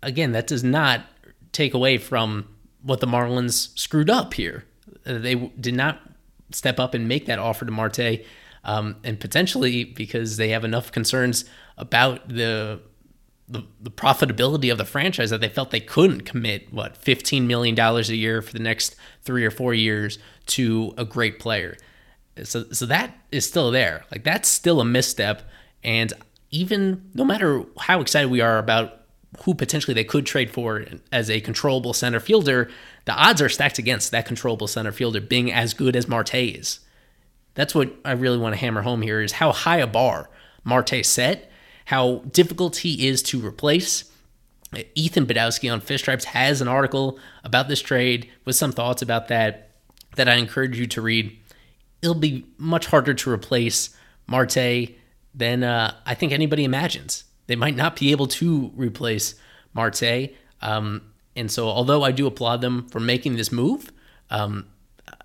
again, 0.03 0.33
that 0.33 0.49
does 0.49 0.65
not 0.65 1.07
take 1.53 1.75
away 1.75 1.99
from 1.99 2.49
what 2.83 3.01
the 3.01 3.07
Marlins 3.07 3.77
screwed 3.79 4.11
up 4.11 4.35
here. 4.35 4.65
Uh, 5.05 5.19
they 5.19 5.35
did 5.35 5.75
not 5.75 6.01
step 6.51 6.79
up 6.79 6.95
and 6.95 7.09
make 7.09 7.27
that 7.27 7.39
offer 7.39 7.65
to 7.65 7.71
Marte, 7.71 8.25
um, 8.65 8.97
and 9.05 9.21
potentially 9.21 9.85
because 9.85 10.37
they 10.37 10.51
have 10.51 10.65
enough 10.65 10.91
concerns 10.93 11.45
about 11.77 12.29
the, 12.29 12.81
the, 13.49 13.63
the 13.81 13.91
profitability 13.91 14.71
of 14.71 14.79
the 14.79 14.85
franchise 14.85 15.31
that 15.31 15.41
they 15.41 15.49
felt 15.49 15.71
they 15.71 15.81
couldn't 15.81 16.23
commit 16.23 16.73
what 16.73 16.97
fifteen 16.97 17.47
million 17.47 17.75
dollars 17.75 18.11
a 18.11 18.17
year 18.17 18.43
for 18.43 18.53
the 18.53 18.59
next 18.59 18.97
three 19.23 19.45
or 19.45 19.51
four 19.51 19.75
years 19.75 20.19
to 20.47 20.95
a 20.97 21.05
great 21.05 21.39
player. 21.39 21.77
So 22.43 22.65
so 22.73 22.87
that 22.87 23.17
is 23.33 23.47
still 23.47 23.71
there. 23.71 24.05
Like 24.11 24.25
that's 24.25 24.49
still 24.49 24.81
a 24.81 24.85
misstep, 24.85 25.43
and 25.83 26.13
even 26.51 27.11
no 27.15 27.25
matter 27.25 27.65
how 27.79 28.01
excited 28.01 28.31
we 28.31 28.41
are 28.41 28.59
about 28.59 29.03
who 29.45 29.55
potentially 29.55 29.95
they 29.95 30.05
could 30.05 30.27
trade 30.27 30.51
for 30.51 30.85
as 31.13 31.31
a 31.31 31.41
controllable 31.41 31.93
center 31.93 32.21
fielder, 32.21 32.71
the 33.05 33.13
odds 33.13 33.43
are 33.43 33.49
stacked 33.49 33.79
against 33.79 34.11
that 34.11 34.27
controllable 34.27 34.67
center 34.67 34.93
fielder 34.93 35.21
being 35.21 35.53
as 35.53 35.75
good 35.75 35.95
as 35.95 36.09
Marte 36.09 36.35
is. 36.35 36.81
That's 37.55 37.75
what 37.75 37.93
I 38.05 38.13
really 38.13 38.39
want 38.39 38.55
to 38.55 38.61
hammer 38.61 38.83
home 38.83 39.03
here 39.03 39.21
is 39.21 39.33
how 39.33 39.53
high 39.53 39.79
a 39.79 39.87
bar 39.87 40.31
Marte 40.65 41.05
set, 41.05 41.51
how 41.87 42.19
difficult 42.31 42.79
he 42.79 43.07
is 43.07 43.23
to 43.25 43.45
replace. 43.45 44.11
Ethan 44.95 45.27
Badowski 45.27 45.73
on 45.73 45.81
Fish 45.81 46.03
Stripes 46.03 46.27
has 46.27 46.61
an 46.61 46.69
article 46.69 47.19
about 47.43 47.69
this 47.69 47.81
trade 47.81 48.31
with 48.45 48.55
some 48.55 48.73
thoughts 48.73 49.01
about 49.01 49.29
that 49.29 49.71
that 50.17 50.29
I 50.29 50.35
encourage 50.35 50.79
you 50.79 50.87
to 50.89 51.01
read. 51.03 51.39
It'll 52.03 52.15
be 52.15 52.47
much 52.59 52.87
harder 52.87 53.15
to 53.15 53.31
replace 53.31 53.91
Marte 54.27 54.95
than 55.35 55.65
uh, 55.65 55.95
I 56.05 56.15
think 56.15 56.33
anybody 56.33 56.65
imagines. 56.65 57.25
They 57.49 57.57
might 57.57 57.75
not 57.75 57.97
be 57.97 58.13
able 58.13 58.29
to 58.29 58.71
replace 58.77 59.35
Marte. 59.75 60.31
Um, 60.63 61.03
and 61.35 61.51
so, 61.51 61.67
although 61.69 62.05
I 62.05 62.13
do 62.13 62.27
applaud 62.27 62.61
them 62.61 62.89
for 62.89 63.01
making 63.01 63.37
this 63.37 63.51
move, 63.51 63.91
um, 64.31 64.67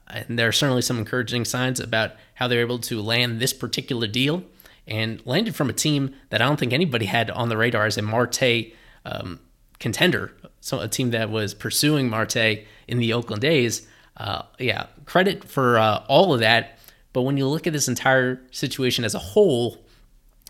and 0.08 0.40
there 0.40 0.48
are 0.48 0.54
certainly 0.54 0.82
some 0.82 0.98
encouraging 0.98 1.46
signs 1.46 1.80
about 1.80 2.12
how 2.36 2.48
they're 2.48 2.62
able 2.62 2.80
to 2.80 3.02
land 3.02 3.40
this 3.40 3.54
particular 3.54 4.08
deal 4.08 4.44
and 4.88 5.26
landed 5.26 5.56
from 5.56 5.70
a 5.70 5.74
team 5.74 6.14
that 6.30 6.42
I 6.42 6.46
don't 6.46 6.60
think 6.60 6.74
anybody 6.74 7.06
had 7.06 7.30
on 7.32 7.50
the 7.50 7.58
radar 7.58 7.86
as 7.86 7.98
a 7.98 8.02
Marte 8.02 8.74
um, 9.06 9.40
contender. 9.80 10.34
So, 10.62 10.80
a 10.80 10.88
team 10.88 11.12
that 11.12 11.30
was 11.30 11.54
pursuing 11.54 12.10
Marte 12.10 12.66
in 12.88 13.00
the 13.00 13.14
Oakland 13.14 13.42
days. 13.42 13.86
Uh, 14.16 14.44
yeah, 14.60 14.86
credit 15.06 15.44
for 15.44 15.78
uh, 15.78 16.04
all 16.08 16.34
of 16.34 16.40
that. 16.40 16.80
But 17.12 17.24
when 17.24 17.38
you 17.38 17.48
look 17.48 17.68
at 17.68 17.74
this 17.74 17.88
entire 17.88 18.42
situation 18.52 19.04
as 19.04 19.14
a 19.14 19.20
whole, 19.20 19.84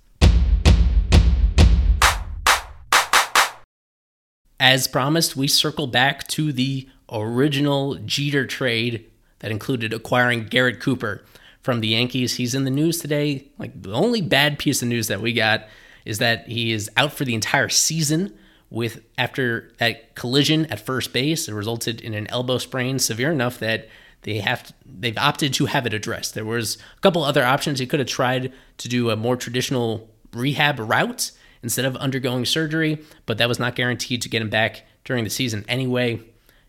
As 4.60 4.88
promised, 4.88 5.36
we 5.36 5.46
circle 5.48 5.86
back 5.86 6.26
to 6.28 6.52
the 6.52 6.88
original 7.10 7.94
Jeter 7.96 8.46
trade 8.46 9.08
that 9.38 9.50
included 9.50 9.92
acquiring 9.92 10.46
Garrett 10.46 10.80
Cooper 10.80 11.24
from 11.62 11.80
the 11.80 11.88
Yankees. 11.88 12.36
He's 12.36 12.54
in 12.54 12.64
the 12.64 12.70
news 12.70 12.98
today. 12.98 13.48
Like 13.58 13.82
the 13.82 13.92
only 13.92 14.20
bad 14.20 14.58
piece 14.58 14.82
of 14.82 14.88
news 14.88 15.06
that 15.08 15.20
we 15.20 15.32
got 15.32 15.68
is 16.04 16.18
that 16.18 16.48
he 16.48 16.72
is 16.72 16.90
out 16.96 17.12
for 17.12 17.24
the 17.24 17.34
entire 17.34 17.68
season 17.68 18.36
with 18.70 19.00
after 19.16 19.72
that 19.78 20.14
collision 20.14 20.66
at 20.66 20.80
first 20.80 21.12
base. 21.12 21.48
It 21.48 21.54
resulted 21.54 22.00
in 22.00 22.14
an 22.14 22.26
elbow 22.28 22.58
sprain 22.58 22.98
severe 22.98 23.30
enough 23.30 23.58
that 23.60 23.88
they 24.22 24.40
have 24.40 24.64
to, 24.64 24.74
they've 24.84 25.16
opted 25.16 25.54
to 25.54 25.66
have 25.66 25.86
it 25.86 25.94
addressed. 25.94 26.34
There 26.34 26.44
was 26.44 26.76
a 26.96 27.00
couple 27.00 27.22
other 27.22 27.44
options. 27.44 27.78
He 27.78 27.86
could 27.86 28.00
have 28.00 28.08
tried 28.08 28.52
to 28.78 28.88
do 28.88 29.10
a 29.10 29.16
more 29.16 29.36
traditional 29.36 30.08
rehab 30.32 30.78
route 30.80 31.30
instead 31.62 31.84
of 31.84 31.96
undergoing 31.96 32.44
surgery, 32.44 33.02
but 33.26 33.38
that 33.38 33.48
was 33.48 33.58
not 33.58 33.74
guaranteed 33.74 34.22
to 34.22 34.28
get 34.28 34.42
him 34.42 34.50
back 34.50 34.84
during 35.04 35.24
the 35.24 35.30
season 35.30 35.64
anyway. 35.68 36.20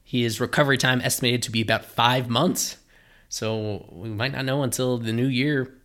His 0.03 0.41
recovery 0.41 0.77
time 0.77 1.01
estimated 1.01 1.43
to 1.43 1.51
be 1.51 1.61
about 1.61 1.85
five 1.85 2.29
months. 2.29 2.77
So 3.27 3.87
we 3.91 4.09
might 4.09 4.31
not 4.31 4.45
know 4.45 4.63
until 4.63 4.97
the 4.97 5.13
new 5.13 5.27
year, 5.27 5.75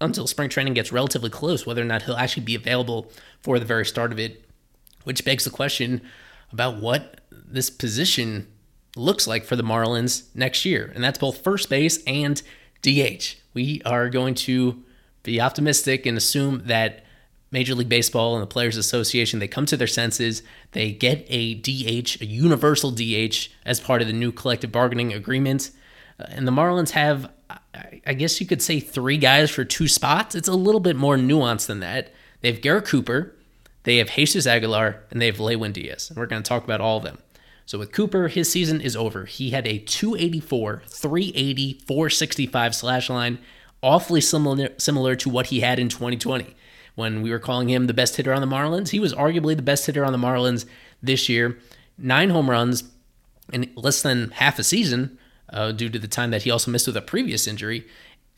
until 0.00 0.26
spring 0.26 0.50
training 0.50 0.74
gets 0.74 0.92
relatively 0.92 1.30
close, 1.30 1.64
whether 1.64 1.80
or 1.80 1.86
not 1.86 2.02
he'll 2.02 2.16
actually 2.16 2.44
be 2.44 2.54
available 2.54 3.10
for 3.40 3.58
the 3.58 3.64
very 3.64 3.86
start 3.86 4.12
of 4.12 4.18
it, 4.18 4.44
which 5.04 5.24
begs 5.24 5.44
the 5.44 5.50
question 5.50 6.02
about 6.52 6.82
what 6.82 7.20
this 7.30 7.70
position 7.70 8.46
looks 8.94 9.26
like 9.26 9.44
for 9.44 9.56
the 9.56 9.62
Marlins 9.62 10.24
next 10.34 10.64
year. 10.64 10.92
And 10.94 11.02
that's 11.02 11.18
both 11.18 11.42
first 11.42 11.70
base 11.70 12.02
and 12.06 12.42
DH. 12.82 13.36
We 13.54 13.80
are 13.86 14.10
going 14.10 14.34
to 14.34 14.82
be 15.22 15.40
optimistic 15.40 16.04
and 16.04 16.18
assume 16.18 16.62
that 16.66 17.05
Major 17.50 17.74
League 17.74 17.88
Baseball 17.88 18.34
and 18.34 18.42
the 18.42 18.46
Players 18.46 18.76
Association, 18.76 19.38
they 19.38 19.48
come 19.48 19.66
to 19.66 19.76
their 19.76 19.86
senses. 19.86 20.42
They 20.72 20.92
get 20.92 21.24
a 21.28 21.54
DH, 21.54 22.20
a 22.20 22.26
universal 22.26 22.90
DH, 22.90 23.48
as 23.64 23.80
part 23.80 24.02
of 24.02 24.08
the 24.08 24.12
new 24.12 24.32
collective 24.32 24.72
bargaining 24.72 25.12
agreement. 25.12 25.70
Uh, 26.18 26.24
and 26.28 26.46
the 26.46 26.52
Marlins 26.52 26.90
have, 26.90 27.30
I 28.04 28.14
guess 28.14 28.40
you 28.40 28.46
could 28.46 28.62
say, 28.62 28.80
three 28.80 29.16
guys 29.16 29.50
for 29.50 29.64
two 29.64 29.86
spots. 29.86 30.34
It's 30.34 30.48
a 30.48 30.54
little 30.54 30.80
bit 30.80 30.96
more 30.96 31.16
nuanced 31.16 31.66
than 31.66 31.80
that. 31.80 32.12
They 32.40 32.50
have 32.50 32.60
Garrett 32.60 32.86
Cooper, 32.86 33.34
they 33.84 33.98
have 33.98 34.10
Jesus 34.10 34.46
Aguilar, 34.46 35.04
and 35.10 35.22
they 35.22 35.26
have 35.26 35.38
Lewin 35.38 35.72
Diaz. 35.72 36.10
And 36.10 36.18
we're 36.18 36.26
going 36.26 36.42
to 36.42 36.48
talk 36.48 36.64
about 36.64 36.80
all 36.80 36.98
of 36.98 37.04
them. 37.04 37.18
So 37.64 37.78
with 37.78 37.92
Cooper, 37.92 38.28
his 38.28 38.50
season 38.50 38.80
is 38.80 38.96
over. 38.96 39.24
He 39.24 39.50
had 39.50 39.66
a 39.66 39.78
284, 39.78 40.82
380, 40.86 41.80
465 41.86 42.74
slash 42.74 43.10
line, 43.10 43.38
awfully 43.82 44.20
similar 44.20 44.70
similar 44.78 45.14
to 45.16 45.28
what 45.28 45.46
he 45.46 45.60
had 45.60 45.78
in 45.78 45.88
2020 45.88 46.54
when 46.96 47.22
we 47.22 47.30
were 47.30 47.38
calling 47.38 47.68
him 47.68 47.86
the 47.86 47.94
best 47.94 48.16
hitter 48.16 48.32
on 48.32 48.40
the 48.40 48.46
Marlins. 48.46 48.88
He 48.88 48.98
was 48.98 49.14
arguably 49.14 49.54
the 49.54 49.62
best 49.62 49.86
hitter 49.86 50.04
on 50.04 50.12
the 50.12 50.18
Marlins 50.18 50.66
this 51.00 51.28
year. 51.28 51.58
Nine 51.96 52.30
home 52.30 52.50
runs 52.50 52.84
in 53.52 53.70
less 53.76 54.02
than 54.02 54.30
half 54.32 54.58
a 54.58 54.64
season 54.64 55.18
uh, 55.50 55.72
due 55.72 55.88
to 55.88 55.98
the 55.98 56.08
time 56.08 56.30
that 56.30 56.42
he 56.42 56.50
also 56.50 56.70
missed 56.70 56.86
with 56.88 56.96
a 56.96 57.02
previous 57.02 57.46
injury. 57.46 57.86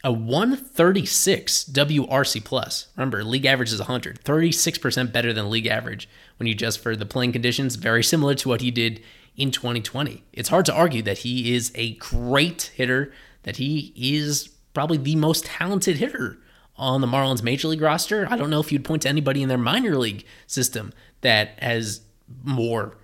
A 0.04 0.12
136 0.12 1.64
WRC 1.64 2.44
plus. 2.44 2.88
Remember, 2.96 3.24
league 3.24 3.46
average 3.46 3.72
is 3.72 3.80
100. 3.80 4.22
36% 4.22 5.12
better 5.12 5.32
than 5.32 5.50
league 5.50 5.66
average 5.66 6.08
when 6.36 6.46
you 6.46 6.52
adjust 6.52 6.80
for 6.80 6.94
the 6.94 7.06
playing 7.06 7.32
conditions. 7.32 7.76
Very 7.76 8.04
similar 8.04 8.34
to 8.34 8.48
what 8.48 8.60
he 8.60 8.70
did 8.70 9.02
in 9.36 9.50
2020. 9.50 10.22
It's 10.32 10.50
hard 10.50 10.66
to 10.66 10.74
argue 10.74 11.02
that 11.02 11.18
he 11.18 11.54
is 11.54 11.72
a 11.74 11.94
great 11.94 12.72
hitter, 12.74 13.12
that 13.44 13.56
he 13.56 13.92
is 13.96 14.48
probably 14.72 14.98
the 14.98 15.16
most 15.16 15.46
talented 15.46 15.96
hitter 15.96 16.38
on 16.78 17.00
the 17.00 17.06
Marlins 17.06 17.42
major 17.42 17.68
league 17.68 17.80
roster. 17.80 18.26
I 18.30 18.36
don't 18.36 18.50
know 18.50 18.60
if 18.60 18.70
you'd 18.72 18.84
point 18.84 19.02
to 19.02 19.08
anybody 19.08 19.42
in 19.42 19.48
their 19.48 19.58
minor 19.58 19.96
league 19.96 20.24
system 20.46 20.92
that 21.20 21.58
has 21.62 22.02
more 22.44 22.96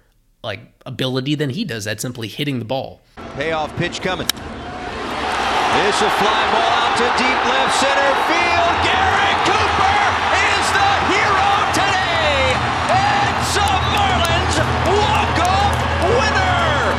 like 0.43 0.61
ability 0.87 1.35
than 1.35 1.51
he 1.51 1.65
does 1.65 1.87
at 1.87 2.01
simply 2.01 2.29
hitting 2.29 2.59
the 2.59 2.65
ball. 2.65 3.01
Payoff 3.35 3.75
pitch 3.77 4.01
coming. 4.01 4.27
It's 4.27 6.01
a 6.01 6.11
fly 6.23 6.43
ball 6.55 6.73
out 6.85 6.95
to 7.01 7.07
deep 7.19 7.41
left 7.51 7.75
center 7.81 8.13
field. 8.31 8.75
Garrett 8.87 9.39
Cooper 9.49 10.01
is 10.39 10.67
the 10.71 10.91
hero 11.11 11.51
today. 11.75 12.55
It's 12.95 13.57
a 13.59 13.71
Marlins 13.91 14.57
walk-off 14.87 15.75
winner. 16.15 16.95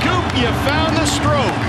Coop, 0.00 0.24
you 0.40 0.48
found 0.64 0.96
the 0.96 1.04
stroke. 1.04 1.60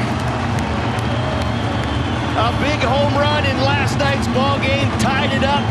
A 2.37 2.51
big 2.61 2.79
home 2.85 3.15
run 3.15 3.45
in 3.45 3.57
last 3.57 3.97
night's 3.97 4.27
ball 4.27 4.59
game 4.59 4.89
tied 4.99 5.33
it 5.33 5.43
up. 5.43 5.63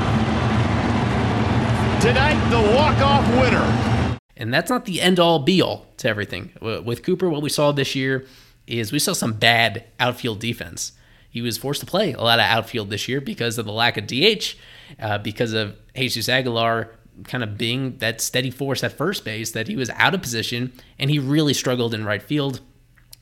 Tonight, 2.04 2.50
the 2.50 2.60
walk-off 2.76 3.26
winner. 3.40 4.18
And 4.36 4.52
that's 4.52 4.68
not 4.68 4.84
the 4.84 5.00
end-all 5.00 5.38
be-all 5.38 5.86
to 5.96 6.06
everything. 6.06 6.52
With 6.60 7.02
Cooper, 7.02 7.30
what 7.30 7.40
we 7.40 7.48
saw 7.48 7.72
this 7.72 7.94
year 7.94 8.26
is 8.66 8.92
we 8.92 8.98
saw 8.98 9.14
some 9.14 9.32
bad 9.32 9.86
outfield 9.98 10.38
defense. 10.38 10.92
He 11.30 11.40
was 11.40 11.56
forced 11.56 11.80
to 11.80 11.86
play 11.86 12.12
a 12.12 12.20
lot 12.20 12.40
of 12.40 12.44
outfield 12.44 12.90
this 12.90 13.08
year 13.08 13.22
because 13.22 13.56
of 13.56 13.64
the 13.64 13.72
lack 13.72 13.96
of 13.96 14.06
DH, 14.06 14.54
uh, 15.00 15.16
because 15.16 15.54
of 15.54 15.76
Jesus 15.96 16.28
Aguilar 16.28 16.94
kind 17.22 17.42
of 17.42 17.56
being 17.56 17.96
that 18.00 18.20
steady 18.20 18.50
force 18.50 18.84
at 18.84 18.92
first 18.92 19.24
base 19.24 19.52
that 19.52 19.66
he 19.68 19.74
was 19.74 19.88
out 19.94 20.14
of 20.14 20.20
position 20.20 20.74
and 20.98 21.08
he 21.08 21.18
really 21.18 21.54
struggled 21.54 21.94
in 21.94 22.04
right 22.04 22.22
field. 22.22 22.60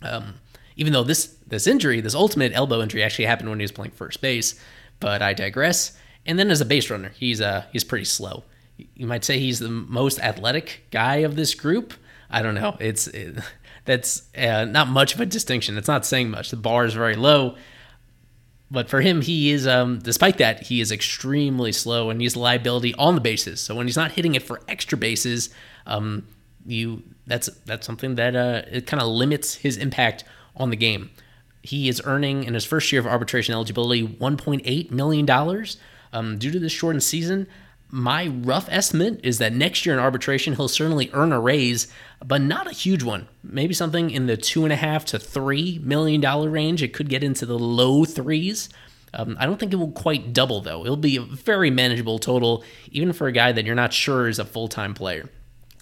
Um, 0.03 0.41
even 0.75 0.93
though 0.93 1.05
this 1.05 1.37
this 1.47 1.69
injury, 1.69 2.01
this 2.01 2.17
ultimate 2.17 2.51
elbow 2.53 2.83
injury, 2.83 3.05
actually 3.05 3.27
happened 3.27 3.49
when 3.49 3.61
he 3.61 3.65
was 3.65 3.71
playing 3.71 3.93
first 3.93 4.21
base. 4.21 4.61
But 4.99 5.23
I 5.23 5.35
digress. 5.35 5.97
And 6.27 6.37
then 6.37 6.51
as 6.51 6.61
a 6.61 6.65
base 6.65 6.91
runner, 6.91 7.13
he's 7.17 7.41
uh 7.41 7.67
he's 7.71 7.85
pretty 7.85 8.07
slow. 8.07 8.43
You 8.77 9.07
might 9.07 9.25
say 9.25 9.39
he's 9.39 9.59
the 9.59 9.69
most 9.69 10.19
athletic 10.21 10.87
guy 10.91 11.17
of 11.17 11.37
this 11.37 11.55
group. 11.55 11.95
I 12.31 12.43
don't 12.43 12.55
know. 12.55 12.77
It's 12.81 13.07
it, 13.09 13.39
that's 13.85 14.23
uh, 14.37 14.65
not 14.65 14.89
much 14.89 15.15
of 15.15 15.21
a 15.21 15.27
distinction. 15.27 15.77
It's 15.77 15.89
not 15.89 16.07
saying 16.07 16.31
much. 16.31 16.51
The 16.51 16.57
bar 16.57 16.85
is 16.85 16.95
very 16.95 17.17
low. 17.17 17.57
But 18.71 18.89
for 18.89 19.03
him, 19.03 19.21
he 19.21 19.51
is, 19.51 19.67
um, 19.67 19.99
despite 19.99 20.39
that, 20.39 20.63
he 20.63 20.81
is 20.81 20.91
extremely 20.91 21.73
slow 21.73 22.09
and 22.09 22.23
he's 22.23 22.35
a 22.35 22.39
liability 22.39 22.95
on 22.95 23.15
the 23.15 23.21
bases. 23.21 23.61
So 23.61 23.75
when 23.75 23.87
he's 23.87 23.99
not 23.99 24.13
hitting 24.13 24.35
it 24.35 24.43
for 24.43 24.63
extra 24.67 24.97
bases, 24.97 25.51
um, 25.87 26.27
you 26.67 27.03
that's 27.27 27.49
that's 27.67 27.87
something 27.87 28.15
that 28.15 28.35
uh, 28.35 28.63
it 28.71 28.87
kind 28.87 29.03
of 29.03 29.09
limits 29.09 29.57
his 29.57 29.77
impact 29.77 30.25
on 30.57 30.71
the 30.71 30.77
game. 30.77 31.11
He 31.63 31.89
is 31.89 32.01
earning 32.05 32.45
in 32.45 32.55
his 32.55 32.65
first 32.65 32.91
year 32.91 33.01
of 33.01 33.07
arbitration 33.07 33.55
eligibility 33.55 34.07
$1.8 34.07 34.91
million. 34.91 35.67
Um, 36.15 36.39
due 36.39 36.51
to 36.51 36.59
this 36.59 36.73
shortened 36.73 37.03
season, 37.03 37.47
my 37.95 38.29
rough 38.29 38.69
estimate 38.71 39.21
is 39.23 39.37
that 39.37 39.53
next 39.53 39.85
year 39.85 39.95
in 39.95 40.01
arbitration, 40.01 40.57
he'll 40.57 40.67
certainly 40.67 41.11
earn 41.13 41.31
a 41.31 41.39
raise, 41.39 41.89
but 42.25 42.41
not 42.41 42.67
a 42.67 42.73
huge 42.73 43.03
one. 43.03 43.29
Maybe 43.45 43.75
something 43.75 44.11
in 44.11 44.27
the 44.27 44.39
two 44.39 44.65
and 44.65 44.73
a 44.73 44.77
half 44.77 45.05
to 45.07 45.19
three 45.19 45.79
million 45.85 46.19
dollar 46.23 46.49
range. 46.49 46.83
It 46.83 46.95
could 46.95 47.11
get 47.11 47.23
into 47.23 47.45
the 47.45 47.59
low 47.59 48.07
threes. 48.07 48.71
Um, 49.13 49.37
I 49.39 49.45
don't 49.45 49.61
think 49.61 49.75
it 49.75 49.77
will 49.77 49.93
quite 49.93 50.33
double, 50.33 50.63
though. 50.63 50.87
It'll 50.87 50.97
be 50.97 51.17
a 51.17 51.21
very 51.21 51.69
manageable 51.69 52.19
total, 52.19 52.65
even 52.91 53.13
for 53.13 53.27
a 53.27 53.33
guy 53.33 53.53
that 53.53 53.67
you're 53.67 53.75
not 53.75 53.93
sure 53.93 54.27
is 54.27 54.39
a 54.39 54.47
full 54.47 54.69
time 54.69 54.95
player. 54.95 55.29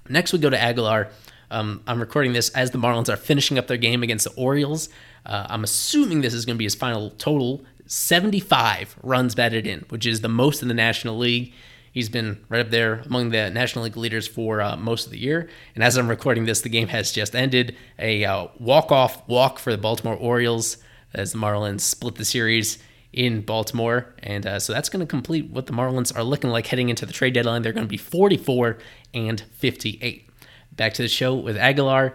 Next, 0.09 0.33
we 0.33 0.40
go 0.40 0.51
to 0.51 0.61
Aguilar. 0.61 1.12
Um, 1.53 1.81
I'm 1.87 2.01
recording 2.01 2.33
this 2.33 2.49
as 2.51 2.73
the 2.73 2.79
Marlins 2.79 3.09
are 3.09 3.16
finishing 3.16 3.57
up 3.57 3.68
their 3.68 3.77
game 3.77 4.03
against 4.03 4.25
the 4.25 4.35
Orioles. 4.35 4.88
Uh, 5.25 5.46
I'm 5.49 5.62
assuming 5.62 6.23
this 6.23 6.35
is 6.35 6.44
going 6.44 6.57
to 6.57 6.59
be 6.59 6.64
his 6.64 6.75
final 6.75 7.11
total 7.11 7.64
75 7.87 8.96
runs 9.05 9.37
batted 9.37 9.64
in, 9.64 9.85
which 9.90 10.07
is 10.07 10.23
the 10.23 10.29
most 10.29 10.61
in 10.62 10.66
the 10.66 10.75
National 10.75 11.16
League. 11.16 11.53
He's 11.92 12.09
been 12.09 12.44
right 12.48 12.61
up 12.61 12.70
there 12.70 13.03
among 13.07 13.31
the 13.31 13.50
National 13.50 13.85
League 13.85 13.96
leaders 13.96 14.29
for 14.29 14.61
uh, 14.61 14.76
most 14.76 15.07
of 15.07 15.12
the 15.12 15.18
year. 15.18 15.48
And 15.74 15.83
as 15.83 15.96
I'm 15.96 16.09
recording 16.09 16.44
this, 16.44 16.61
the 16.61 16.68
game 16.68 16.88
has 16.88 17.11
just 17.11 17.35
ended. 17.35 17.76
A 17.98 18.24
uh, 18.24 18.48
walk-off 18.59 19.26
walk 19.29 19.59
for 19.59 19.72
the 19.72 19.79
Baltimore 19.79 20.16
Orioles 20.16 20.76
as 21.12 21.33
the 21.33 21.38
Marlins 21.38 21.81
split 21.81 22.14
the 22.14 22.24
series 22.24 22.79
in 23.12 23.40
Baltimore. 23.42 24.14
And 24.22 24.46
uh, 24.46 24.59
so 24.61 24.72
that's 24.72 24.88
going 24.88 25.00
to 25.00 25.07
complete 25.07 25.50
what 25.50 25.66
the 25.66 25.72
Marlins 25.72 26.16
are 26.16 26.22
looking 26.22 26.50
like 26.50 26.68
heading 26.68 26.88
into 26.88 27.07
the 27.07 27.12
trade 27.12 27.35
deadline. 27.35 27.62
They're 27.62 27.72
going 27.72 27.87
to 27.87 27.90
be 27.90 27.96
44 27.96 28.79
and 29.12 29.40
58. 29.40 30.29
Back 30.72 30.94
to 30.94 31.03
the 31.03 31.09
show 31.09 31.35
with 31.35 31.57
Aguilar. 31.57 32.14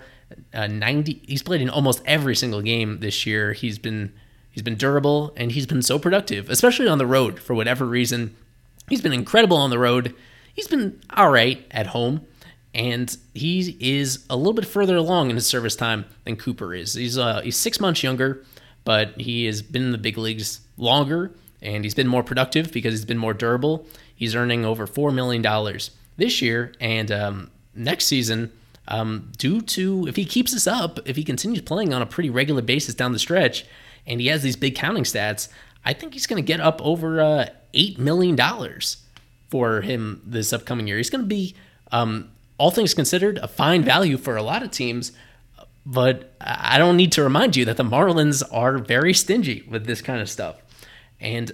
Uh, 0.54 0.68
90 0.68 1.22
he's 1.28 1.44
played 1.44 1.62
in 1.62 1.70
almost 1.70 2.02
every 2.06 2.36
single 2.36 2.62
game 2.62 3.00
this 3.00 3.26
year. 3.26 3.54
He's 3.54 3.78
been 3.78 4.12
he's 4.50 4.64
been 4.64 4.76
durable 4.76 5.34
and 5.38 5.52
he's 5.52 5.68
been 5.68 5.84
so 5.84 6.00
productive, 6.00 6.50
especially 6.50 6.88
on 6.88 6.98
the 6.98 7.06
road 7.06 7.40
for 7.40 7.54
whatever 7.54 7.86
reason. 7.86 8.36
He's 8.90 9.02
been 9.02 9.14
incredible 9.14 9.58
on 9.58 9.70
the 9.70 9.80
road. 9.80 10.16
He's 10.54 10.68
been 10.68 11.02
all 11.10 11.30
right 11.30 11.66
at 11.72 11.88
home 11.88 12.26
and 12.74 13.16
he 13.34 13.78
is 13.80 14.26
a 14.30 14.36
little 14.36 14.54
bit 14.54 14.66
further 14.66 14.96
along 14.98 15.30
in 15.30 15.36
his 15.36 15.48
service 15.48 15.76
time 15.76 16.06
than 16.26 16.36
Cooper 16.36 16.74
is. 16.74 16.94
He's 16.94 17.18
uh, 17.18 17.42
he's 17.42 17.58
6 17.58 17.80
months 17.80 18.04
younger, 18.04 18.44
but 18.84 19.20
he 19.20 19.46
has 19.46 19.62
been 19.62 19.84
in 19.84 19.92
the 19.92 19.98
big 19.98 20.18
leagues 20.18 20.62
longer 20.78 21.32
and 21.62 21.84
he's 21.84 21.96
been 21.96 22.08
more 22.08 22.24
productive 22.24 22.72
because 22.72 22.94
he's 22.94 23.06
been 23.06 23.18
more 23.18 23.34
durable. 23.34 23.88
He's 24.14 24.36
earning 24.36 24.66
over 24.66 24.86
4 24.88 25.12
million 25.12 25.42
dollars 25.42 25.92
this 26.18 26.42
year 26.42 26.74
and 26.80 27.12
um, 27.12 27.52
next 27.74 28.06
season, 28.06 28.52
um, 28.88 29.32
due 29.38 29.62
to 29.62 30.08
if 30.08 30.16
he 30.16 30.26
keeps 30.26 30.54
this 30.54 30.68
up, 30.68 31.00
if 31.06 31.16
he 31.16 31.24
continues 31.24 31.62
playing 31.62 31.94
on 31.94 32.02
a 32.02 32.06
pretty 32.06 32.30
regular 32.30 32.62
basis 32.62 32.96
down 32.96 33.12
the 33.12 33.20
stretch, 33.20 33.66
and 34.08 34.22
he 34.22 34.28
has 34.28 34.44
these 34.44 34.56
big 34.56 34.76
counting 34.76 35.04
stats, 35.04 35.50
I 35.84 35.94
think 35.94 36.14
he's 36.14 36.28
going 36.28 36.44
to 36.44 36.46
get 36.46 36.60
up 36.60 36.82
over 36.84 37.22
uh, 37.22 37.50
eight 37.76 38.00
million 38.00 38.36
dollars 38.36 38.98
for 39.50 39.82
him 39.82 40.22
this 40.26 40.52
upcoming 40.52 40.88
year. 40.88 40.98
He's 40.98 41.10
going 41.10 41.24
to 41.24 41.28
be, 41.28 41.56
um, 41.92 42.32
all 42.58 42.72
things 42.72 42.94
considered, 42.94 43.38
a 43.38 43.48
fine 43.48 43.84
value 43.84 44.18
for 44.18 44.36
a 44.36 44.44
lot 44.44 44.64
of 44.64 44.72
teams. 44.72 45.12
But 45.86 46.34
I 46.42 46.80
don't 46.80 46.98
need 46.98 47.12
to 47.12 47.24
remind 47.24 47.56
you 47.56 47.64
that 47.66 47.78
the 47.78 47.84
Marlins 47.84 48.42
are 48.52 48.80
very 48.80 49.14
stingy 49.14 49.64
with 49.70 49.86
this 49.86 50.02
kind 50.02 50.20
of 50.20 50.30
stuff. 50.30 50.56
And 51.20 51.52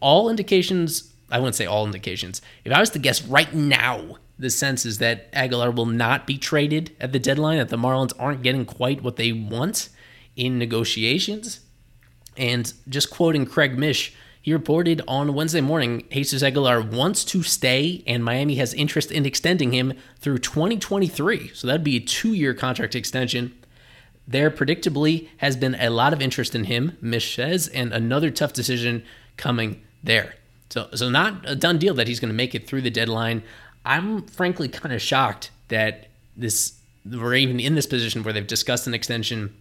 all 0.00 0.28
indications, 0.28 1.12
I 1.30 1.38
wouldn't 1.38 1.54
say 1.54 1.66
all 1.66 1.86
indications. 1.86 2.42
If 2.64 2.72
I 2.72 2.80
was 2.80 2.90
to 2.90 2.98
guess 2.98 3.22
right 3.22 3.52
now, 3.54 4.16
the 4.36 4.50
sense 4.50 4.84
is 4.84 4.98
that 4.98 5.28
Aguilar 5.32 5.70
will 5.70 5.86
not 5.86 6.26
be 6.26 6.38
traded 6.38 6.96
at 7.00 7.12
the 7.12 7.18
deadline, 7.20 7.58
that 7.58 7.68
the 7.68 7.76
Marlins 7.76 8.12
aren't 8.18 8.42
getting 8.42 8.64
quite 8.64 9.02
what 9.02 9.16
they 9.16 9.32
want 9.32 9.90
in 10.34 10.58
negotiations. 10.58 11.60
And 12.36 12.72
just 12.88 13.10
quoting 13.10 13.46
Craig 13.46 13.78
Mish, 13.78 14.14
he 14.48 14.54
reported 14.54 15.02
on 15.06 15.34
Wednesday 15.34 15.60
morning 15.60 16.04
Jesus 16.10 16.42
Aguilar 16.42 16.80
wants 16.80 17.22
to 17.22 17.42
stay, 17.42 18.02
and 18.06 18.24
Miami 18.24 18.54
has 18.54 18.72
interest 18.72 19.12
in 19.12 19.26
extending 19.26 19.72
him 19.72 19.92
through 20.20 20.38
2023. 20.38 21.50
So 21.52 21.66
that'd 21.66 21.84
be 21.84 21.96
a 21.96 22.00
two 22.00 22.32
year 22.32 22.54
contract 22.54 22.94
extension. 22.94 23.54
There 24.26 24.50
predictably 24.50 25.28
has 25.36 25.54
been 25.54 25.74
a 25.74 25.90
lot 25.90 26.14
of 26.14 26.22
interest 26.22 26.54
in 26.54 26.64
him, 26.64 26.96
says, 27.20 27.68
and 27.68 27.92
another 27.92 28.30
tough 28.30 28.54
decision 28.54 29.04
coming 29.36 29.82
there. 30.02 30.34
So, 30.70 30.88
so 30.94 31.10
not 31.10 31.42
a 31.44 31.54
done 31.54 31.76
deal 31.76 31.92
that 31.92 32.08
he's 32.08 32.18
going 32.18 32.30
to 32.30 32.34
make 32.34 32.54
it 32.54 32.66
through 32.66 32.80
the 32.80 32.90
deadline. 32.90 33.42
I'm 33.84 34.22
frankly 34.22 34.68
kind 34.68 34.94
of 34.94 35.02
shocked 35.02 35.50
that 35.68 36.06
this 36.38 36.72
we're 37.04 37.34
even 37.34 37.60
in 37.60 37.74
this 37.74 37.86
position 37.86 38.22
where 38.22 38.32
they've 38.32 38.46
discussed 38.46 38.86
an 38.86 38.94
extension 38.94 39.54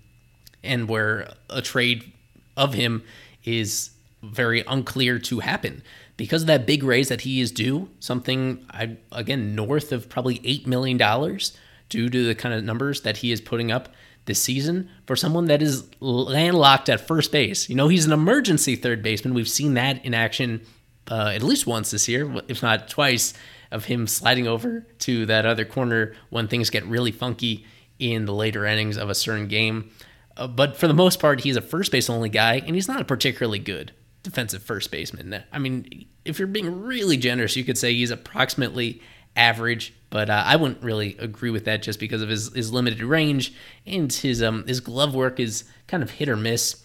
and 0.64 0.88
where 0.88 1.34
a 1.50 1.62
trade 1.62 2.14
of 2.56 2.74
him 2.74 3.04
is 3.44 3.90
very 4.24 4.64
unclear 4.68 5.20
to 5.20 5.40
happen 5.40 5.84
because 6.18 6.42
of 6.42 6.48
that 6.48 6.66
big 6.66 6.84
raise 6.84 7.10
that 7.10 7.22
he 7.22 7.40
is 7.40 7.52
due 7.52 7.88
something 8.00 8.66
I 8.72 8.98
again 9.12 9.56
north 9.56 9.92
of 9.92 10.10
probably 10.10 10.42
8 10.44 10.66
million 10.66 10.98
dollars 10.98 11.56
due 11.90 12.10
to 12.10 12.26
the 12.26 12.36
kind 12.36 12.54
of 12.54 12.64
numbers 12.64 13.02
that 13.02 13.18
he 13.18 13.32
is 13.32 13.40
putting 13.40 13.72
up 13.72 13.90
this 14.26 14.42
season 14.42 14.90
for 15.06 15.16
someone 15.16 15.46
that 15.46 15.62
is 15.62 15.88
landlocked 16.02 16.90
at 16.90 17.00
first 17.00 17.32
base. 17.32 17.70
You 17.70 17.76
know, 17.76 17.88
he's 17.88 18.06
an 18.06 18.12
emergency 18.12 18.76
third 18.76 19.02
baseman. 19.02 19.34
We've 19.34 19.48
seen 19.48 19.76
that 19.76 20.04
in 20.06 20.14
action 20.14 20.62
uh, 21.10 21.32
at 21.34 21.42
least 21.42 21.66
once 21.66 21.92
this 21.92 22.08
year, 22.10 22.30
if 22.48 22.62
not 22.62 22.90
twice, 22.90 23.34
of 23.72 23.86
him 23.86 24.06
sliding 24.06 24.48
over 24.48 24.86
to 25.00 25.26
that 25.28 25.46
other 25.46 25.66
corner 25.66 26.14
when 26.30 26.48
things 26.48 26.70
get 26.70 26.86
really 26.86 27.12
funky 27.12 27.66
in 28.00 28.26
the 28.26 28.34
later 28.34 28.66
innings 28.66 28.98
of 28.98 29.10
a 29.10 29.16
certain 29.16 29.48
game. 29.48 29.90
Uh, 30.36 30.48
but 30.48 30.76
for 30.76 30.88
the 30.88 30.94
most 30.94 31.20
part, 31.20 31.42
he's 31.42 31.56
a 31.56 31.62
first 31.62 31.92
base 31.92 32.10
only 32.10 32.30
guy, 32.30 32.56
and 32.56 32.76
he's 32.76 32.88
not 32.88 33.08
particularly 33.08 33.60
good 33.60 33.94
defensive 34.30 34.64
first 34.64 34.92
baseman. 34.92 35.44
I 35.52 35.60
mean, 35.60 36.06
if 36.26 36.40
you're 36.40 36.48
being 36.48 36.84
really 36.84 37.18
generous, 37.18 37.56
you 37.56 37.64
could 37.64 37.78
say 37.78 37.94
he's 37.94 38.12
approximately 38.12 39.02
average, 39.36 39.94
but 40.10 40.30
uh, 40.30 40.44
I 40.46 40.56
wouldn't 40.56 40.84
really 40.84 41.16
agree 41.20 41.52
with 41.52 41.66
that 41.66 41.82
just 41.84 42.00
because 42.00 42.22
of 42.22 42.30
his, 42.30 42.54
his 42.54 42.74
limited 42.74 43.02
range 43.02 43.54
and 43.86 44.12
his 44.12 44.42
um 44.42 44.66
his 44.68 44.80
glove 44.80 45.14
work 45.14 45.40
is 45.40 45.64
kind 45.88 46.02
of 46.02 46.12
hit 46.12 46.28
or 46.28 46.36
miss 46.36 46.84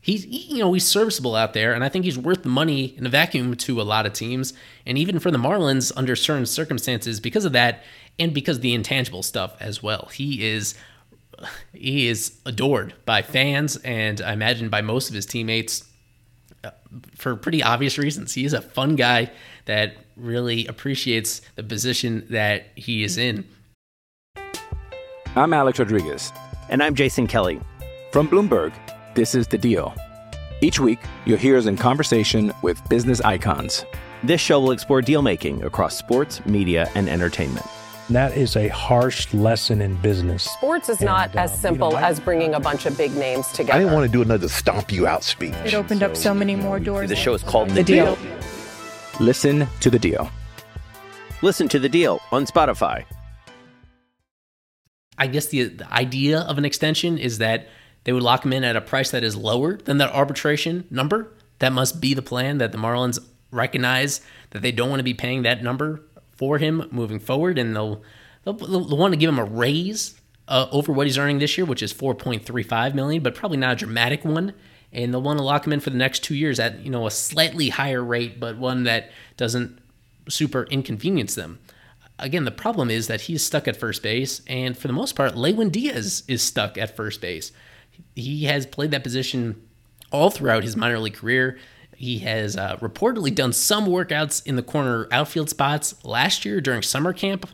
he's 0.00 0.24
you 0.26 0.58
know 0.58 0.72
he's 0.72 0.86
serviceable 0.86 1.36
out 1.36 1.52
there, 1.52 1.74
and 1.74 1.84
I 1.84 1.88
think 1.88 2.04
he's 2.04 2.18
worth 2.18 2.42
the 2.42 2.48
money 2.48 2.94
in 2.96 3.06
a 3.06 3.08
vacuum 3.10 3.54
to 3.56 3.80
a 3.80 3.82
lot 3.82 4.06
of 4.06 4.12
teams, 4.12 4.52
and 4.86 4.96
even 4.96 5.18
for 5.18 5.30
the 5.30 5.38
Marlins 5.38 5.92
under 5.96 6.16
certain 6.16 6.46
circumstances 6.46 7.20
because 7.20 7.44
of 7.44 7.52
that, 7.52 7.84
and 8.18 8.32
because 8.32 8.60
the 8.60 8.74
intangible 8.74 9.22
stuff 9.22 9.54
as 9.60 9.82
well. 9.82 10.08
He 10.12 10.46
is 10.46 10.74
he 11.72 12.08
is 12.08 12.38
adored 12.46 12.94
by 13.04 13.22
fans, 13.22 13.76
and 13.78 14.20
I 14.20 14.32
imagine 14.32 14.68
by 14.70 14.80
most 14.80 15.08
of 15.08 15.14
his 15.14 15.26
teammates 15.26 15.84
Uh, 16.64 16.70
for 17.14 17.36
pretty 17.36 17.62
obvious 17.62 17.98
reasons. 17.98 18.34
He 18.34 18.44
is 18.44 18.52
a 18.52 18.60
fun 18.60 18.96
guy 18.96 19.30
that 19.66 19.94
really 20.16 20.66
appreciates 20.66 21.40
the 21.54 21.62
position 21.62 22.26
that 22.30 22.66
he 22.74 23.04
is 23.04 23.16
in. 23.16 23.44
I'm 25.36 25.52
Alex 25.52 25.78
Rodriguez. 25.78 26.32
And 26.68 26.82
I'm 26.82 26.96
Jason 26.96 27.28
Kelly. 27.28 27.60
From 28.10 28.26
Bloomberg. 28.28 28.72
This 29.14 29.34
is 29.34 29.46
The 29.46 29.58
Deal. 29.58 29.94
Each 30.60 30.80
week, 30.80 30.98
you'll 31.24 31.38
hear 31.38 31.56
us 31.56 31.66
in 31.66 31.76
conversation 31.76 32.52
with 32.62 32.86
business 32.88 33.20
icons. 33.20 33.84
This 34.24 34.40
show 34.40 34.58
will 34.58 34.72
explore 34.72 35.00
deal 35.00 35.22
making 35.22 35.62
across 35.62 35.96
sports, 35.96 36.44
media, 36.44 36.90
and 36.96 37.08
entertainment. 37.08 37.66
That 38.10 38.36
is 38.36 38.56
a 38.56 38.68
harsh 38.68 39.32
lesson 39.34 39.82
in 39.82 39.94
business. 39.96 40.44
Sports 40.44 40.88
is 40.88 41.02
not 41.02 41.30
And, 41.30 41.38
uh, 41.40 41.42
as 41.42 41.60
simple 41.60 41.88
you 41.88 41.94
know, 41.94 42.00
I- 42.00 42.08
as 42.08 42.18
bringing 42.20 42.54
a 42.54 42.60
bunch 42.60 42.86
of 42.86 42.96
big 42.96 43.14
names 43.14 43.46
together. 43.48 43.74
I 43.74 43.78
didn't 43.80 43.92
want 43.92 44.06
to 44.06 44.12
do 44.12 44.22
another 44.22 44.48
stomp 44.48 44.90
you 44.90 45.06
out 45.06 45.22
speech. 45.22 45.54
It 45.64 45.74
opened 45.74 46.02
up 46.02 46.16
so 46.16 46.32
many 46.32 46.56
more 46.56 46.80
doors. 46.80 47.10
The 47.10 47.16
show 47.16 47.34
is 47.34 47.42
called 47.42 47.68
The, 47.70 47.74
The 47.74 47.84
deal. 47.84 48.16
Deal. 48.16 48.32
Listen 49.20 49.66
to 49.80 49.90
The 49.90 49.98
Deal. 49.98 50.30
Listen 51.42 51.68
to 51.68 51.78
The 51.78 51.88
Deal 51.88 52.20
on 52.32 52.46
Spotify. 52.46 53.04
I 55.18 55.26
guess 55.26 55.46
the, 55.46 55.64
the 55.64 55.92
idea 55.92 56.40
of 56.40 56.56
an 56.56 56.64
extension 56.64 57.18
is 57.18 57.38
that 57.38 57.68
they 58.04 58.12
would 58.12 58.22
lock 58.22 58.44
him 58.44 58.52
in 58.54 58.64
at 58.64 58.74
a 58.76 58.80
price 58.80 59.10
that 59.10 59.22
is 59.22 59.36
lower 59.36 59.76
than 59.76 59.98
that 59.98 60.10
arbitration 60.14 60.84
number. 60.90 61.32
That 61.58 61.72
must 61.74 62.00
be 62.00 62.14
the 62.14 62.22
plan 62.22 62.58
that 62.58 62.72
the 62.72 62.78
Marlins 62.78 63.18
recognize 63.50 64.20
that 64.50 64.62
they 64.62 64.70
don't 64.72 64.88
want 64.88 65.00
to 65.00 65.04
be 65.04 65.14
paying 65.14 65.42
that 65.42 65.62
number 65.62 66.02
for 66.38 66.58
him 66.58 66.88
moving 66.90 67.18
forward, 67.18 67.58
and 67.58 67.76
they'll 67.76 68.02
they'll, 68.44 68.54
they'll 68.54 68.96
want 68.96 69.12
to 69.12 69.18
give 69.18 69.28
him 69.28 69.38
a 69.38 69.44
raise 69.44 70.18
uh, 70.46 70.66
over 70.72 70.92
what 70.92 71.06
he's 71.06 71.18
earning 71.18 71.38
this 71.38 71.58
year, 71.58 71.66
which 71.66 71.82
is 71.82 71.92
4.35 71.92 72.94
million, 72.94 73.22
but 73.22 73.34
probably 73.34 73.58
not 73.58 73.72
a 73.72 73.76
dramatic 73.76 74.24
one. 74.24 74.54
And 74.90 75.12
they'll 75.12 75.20
want 75.20 75.38
to 75.38 75.44
lock 75.44 75.66
him 75.66 75.74
in 75.74 75.80
for 75.80 75.90
the 75.90 75.98
next 75.98 76.24
two 76.24 76.34
years 76.34 76.58
at 76.58 76.80
you 76.80 76.90
know 76.90 77.06
a 77.06 77.10
slightly 77.10 77.68
higher 77.68 78.02
rate, 78.02 78.40
but 78.40 78.56
one 78.56 78.84
that 78.84 79.10
doesn't 79.36 79.78
super 80.28 80.64
inconvenience 80.64 81.34
them. 81.34 81.58
Again, 82.18 82.44
the 82.44 82.50
problem 82.50 82.90
is 82.90 83.06
that 83.06 83.22
he's 83.22 83.44
stuck 83.44 83.68
at 83.68 83.76
first 83.76 84.02
base, 84.02 84.40
and 84.46 84.76
for 84.76 84.88
the 84.88 84.94
most 84.94 85.14
part, 85.14 85.36
Lewin 85.36 85.68
Diaz 85.68 86.24
is 86.26 86.42
stuck 86.42 86.78
at 86.78 86.96
first 86.96 87.20
base. 87.20 87.52
He 88.16 88.44
has 88.44 88.66
played 88.66 88.90
that 88.92 89.02
position 89.02 89.62
all 90.10 90.30
throughout 90.30 90.64
his 90.64 90.76
minor 90.76 90.98
league 90.98 91.14
career. 91.14 91.58
He 91.98 92.20
has 92.20 92.56
uh, 92.56 92.76
reportedly 92.76 93.34
done 93.34 93.52
some 93.52 93.86
workouts 93.86 94.46
in 94.46 94.54
the 94.54 94.62
corner 94.62 95.08
outfield 95.10 95.50
spots 95.50 95.96
last 96.04 96.44
year 96.44 96.60
during 96.60 96.80
summer 96.80 97.12
camp. 97.12 97.48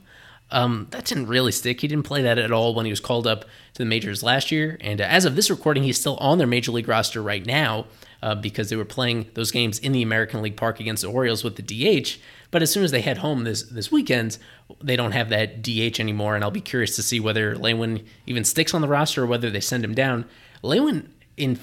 Um, 0.50 0.86
that 0.90 1.06
didn't 1.06 1.28
really 1.28 1.50
stick. 1.50 1.80
He 1.80 1.88
didn't 1.88 2.04
play 2.04 2.20
that 2.20 2.36
at 2.36 2.52
all 2.52 2.74
when 2.74 2.84
he 2.84 2.92
was 2.92 3.00
called 3.00 3.26
up 3.26 3.44
to 3.44 3.78
the 3.78 3.86
majors 3.86 4.22
last 4.22 4.52
year. 4.52 4.76
And 4.82 5.00
uh, 5.00 5.04
as 5.04 5.24
of 5.24 5.34
this 5.34 5.48
recording, 5.48 5.84
he's 5.84 5.98
still 5.98 6.18
on 6.18 6.36
their 6.36 6.46
major 6.46 6.72
league 6.72 6.88
roster 6.88 7.22
right 7.22 7.44
now 7.46 7.86
uh, 8.22 8.34
because 8.34 8.68
they 8.68 8.76
were 8.76 8.84
playing 8.84 9.30
those 9.32 9.50
games 9.50 9.78
in 9.78 9.92
the 9.92 10.02
American 10.02 10.42
League 10.42 10.58
Park 10.58 10.78
against 10.78 11.00
the 11.00 11.08
Orioles 11.08 11.42
with 11.42 11.56
the 11.56 11.62
DH. 11.62 12.18
But 12.50 12.60
as 12.60 12.70
soon 12.70 12.84
as 12.84 12.90
they 12.90 13.00
head 13.00 13.18
home 13.18 13.44
this 13.44 13.62
this 13.62 13.90
weekend, 13.90 14.36
they 14.82 14.94
don't 14.94 15.12
have 15.12 15.30
that 15.30 15.62
DH 15.62 15.98
anymore, 15.98 16.34
and 16.34 16.44
I'll 16.44 16.50
be 16.50 16.60
curious 16.60 16.94
to 16.96 17.02
see 17.02 17.18
whether 17.18 17.56
Lewin 17.56 18.04
even 18.26 18.44
sticks 18.44 18.74
on 18.74 18.82
the 18.82 18.88
roster 18.88 19.22
or 19.22 19.26
whether 19.26 19.48
they 19.48 19.60
send 19.60 19.82
him 19.82 19.94
down. 19.94 20.26
Lewin 20.62 21.14
in 21.38 21.56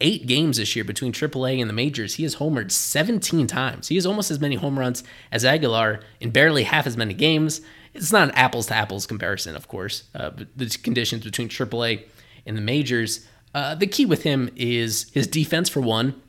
58 0.00 0.26
games 0.26 0.56
this 0.58 0.76
year 0.76 0.84
between 0.84 1.12
AAA 1.12 1.60
and 1.60 1.70
the 1.70 1.74
majors, 1.74 2.14
he 2.14 2.22
has 2.22 2.36
homered 2.36 2.70
17 2.70 3.46
times. 3.46 3.88
He 3.88 3.94
has 3.94 4.06
almost 4.06 4.30
as 4.30 4.40
many 4.40 4.56
home 4.56 4.78
runs 4.78 5.02
as 5.32 5.44
Aguilar 5.44 6.00
in 6.20 6.30
barely 6.30 6.64
half 6.64 6.86
as 6.86 6.96
many 6.96 7.14
games. 7.14 7.60
It's 7.94 8.12
not 8.12 8.28
an 8.28 8.34
apples 8.34 8.66
to 8.66 8.74
apples 8.74 9.06
comparison, 9.06 9.56
of 9.56 9.68
course. 9.68 10.04
Uh, 10.14 10.30
the 10.54 10.66
conditions 10.82 11.24
between 11.24 11.48
AAA 11.48 12.04
and 12.44 12.56
the 12.56 12.60
majors. 12.60 13.26
Uh, 13.54 13.74
the 13.74 13.86
key 13.86 14.04
with 14.04 14.22
him 14.22 14.50
is 14.54 15.10
his 15.14 15.26
defense, 15.26 15.68
for 15.68 15.80
one. 15.80 16.20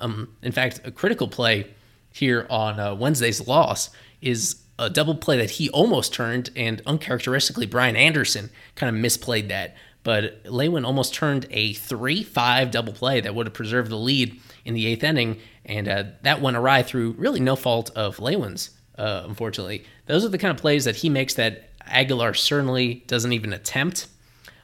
Um, 0.00 0.34
in 0.40 0.52
fact, 0.52 0.80
a 0.84 0.90
critical 0.90 1.28
play 1.28 1.66
here 2.10 2.46
on 2.48 2.80
uh, 2.80 2.94
Wednesday's 2.94 3.46
loss 3.46 3.90
is 4.22 4.62
a 4.78 4.88
double 4.88 5.14
play 5.14 5.36
that 5.36 5.50
he 5.50 5.68
almost 5.68 6.14
turned, 6.14 6.48
and 6.56 6.80
uncharacteristically, 6.86 7.66
Brian 7.66 7.94
Anderson 7.94 8.48
kind 8.74 8.94
of 8.94 9.02
misplayed 9.02 9.48
that. 9.48 9.76
But 10.04 10.40
Lewin 10.44 10.84
almost 10.84 11.14
turned 11.14 11.46
a 11.50 11.74
3 11.74 12.22
5 12.22 12.70
double 12.70 12.92
play 12.92 13.20
that 13.20 13.34
would 13.34 13.46
have 13.46 13.54
preserved 13.54 13.90
the 13.90 13.96
lead 13.96 14.40
in 14.64 14.74
the 14.74 14.86
eighth 14.86 15.04
inning, 15.04 15.38
and 15.64 15.88
uh, 15.88 16.04
that 16.22 16.40
went 16.40 16.56
awry 16.56 16.82
through 16.82 17.12
really 17.12 17.40
no 17.40 17.56
fault 17.56 17.90
of 17.94 18.18
Lewin's, 18.18 18.70
uh, 18.98 19.22
unfortunately. 19.26 19.84
Those 20.06 20.24
are 20.24 20.28
the 20.28 20.38
kind 20.38 20.54
of 20.54 20.60
plays 20.60 20.84
that 20.84 20.96
he 20.96 21.08
makes 21.08 21.34
that 21.34 21.70
Aguilar 21.86 22.34
certainly 22.34 23.04
doesn't 23.06 23.32
even 23.32 23.52
attempt. 23.52 24.08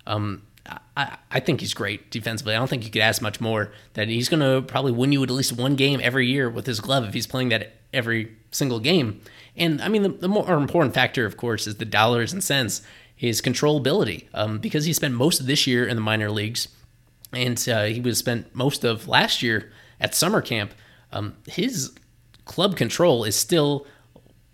Um, 0.07 0.43
I, 0.97 1.17
I 1.31 1.41
think 1.41 1.61
he's 1.61 1.75
great 1.75 2.11
defensively. 2.11 2.55
I 2.55 2.59
don't 2.59 2.69
think 2.69 2.85
you 2.85 2.91
could 2.91 3.03
ask 3.03 3.23
much 3.23 3.41
more. 3.41 3.73
That 3.95 4.09
he's 4.09 4.29
going 4.29 4.41
to 4.41 4.67
probably 4.67 4.93
win 4.93 5.13
you 5.13 5.23
at 5.23 5.31
least 5.31 5.53
one 5.53 5.77
game 5.77 6.01
every 6.03 6.27
year 6.27 6.51
with 6.51 6.67
his 6.67 6.81
glove 6.81 7.05
if 7.05 7.15
he's 7.15 7.27
playing 7.27 7.51
that 7.51 7.75
every 7.93 8.37
single 8.51 8.81
game. 8.81 9.21
And 9.57 9.81
I 9.81 9.89
mean, 9.89 10.03
the, 10.03 10.09
the 10.11 10.29
more 10.29 10.53
important 10.55 10.95
factor, 10.95 11.25
of 11.25 11.37
course, 11.37 11.67
is 11.67 11.77
the 11.77 11.85
dollars 11.85 12.33
and 12.33 12.43
cents, 12.43 12.83
his 13.19 13.43
controllability. 13.43 14.27
Um, 14.33 14.59
because 14.59 14.85
he 14.85 14.93
spent 14.93 15.13
most 15.13 15.41
of 15.41 15.47
this 15.47 15.67
year 15.67 15.87
in 15.87 15.97
the 15.97 16.03
minor 16.03 16.31
leagues, 16.31 16.69
and 17.33 17.63
uh, 17.69 17.85
he 17.85 18.01
was 18.01 18.17
spent 18.17 18.55
most 18.55 18.85
of 18.85 19.09
last 19.09 19.43
year 19.43 19.71
at 20.01 20.15
summer 20.15 20.41
camp. 20.41 20.73
Um, 21.13 21.37
his 21.47 21.93
club 22.45 22.77
control 22.77 23.25
is 23.25 23.35
still 23.35 23.87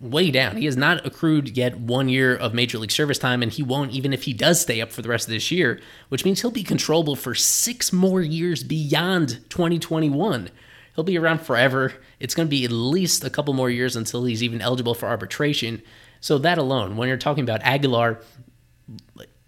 way 0.01 0.31
down. 0.31 0.57
He 0.57 0.65
has 0.65 0.77
not 0.77 1.07
accrued 1.07 1.57
yet 1.57 1.79
one 1.79 2.09
year 2.09 2.35
of 2.35 2.55
major 2.55 2.79
league 2.79 2.91
service 2.91 3.19
time, 3.19 3.43
and 3.43 3.53
he 3.53 3.63
won't 3.63 3.93
even 3.93 4.13
if 4.15 4.25
he 4.25 4.33
does 4.33 4.63
stay 4.63 4.81
up 4.81 4.91
for 4.91 5.03
the 5.03 5.09
rest 5.11 5.29
of 5.29 5.33
this 5.33 5.51
year, 5.51 5.79
which 6.09 6.25
means 6.25 6.41
he'll 6.41 6.51
be 6.51 6.65
controllable 6.65 7.17
for 7.17 7.35
six 7.35 7.93
more 7.93 8.23
years 8.23 8.65
beyond 8.65 9.41
2021. 9.51 10.49
He'll 10.95 11.05
be 11.05 11.19
around 11.19 11.43
forever. 11.43 11.93
It's 12.19 12.35
going 12.35 12.47
to 12.47 12.51
be 12.51 12.65
at 12.65 12.73
least 12.73 13.25
a 13.25 13.31
couple 13.31 13.53
more 13.53 13.71
years 13.71 13.95
until 13.95 14.25
he's 14.25 14.43
even 14.43 14.63
eligible 14.63 14.95
for 14.95 15.07
arbitration. 15.07 15.83
So 16.21 16.39
that 16.39 16.57
alone, 16.57 16.97
when 16.97 17.09
you're 17.09 17.19
talking 17.19 17.45
about 17.45 17.61
Aguilar, 17.63 18.23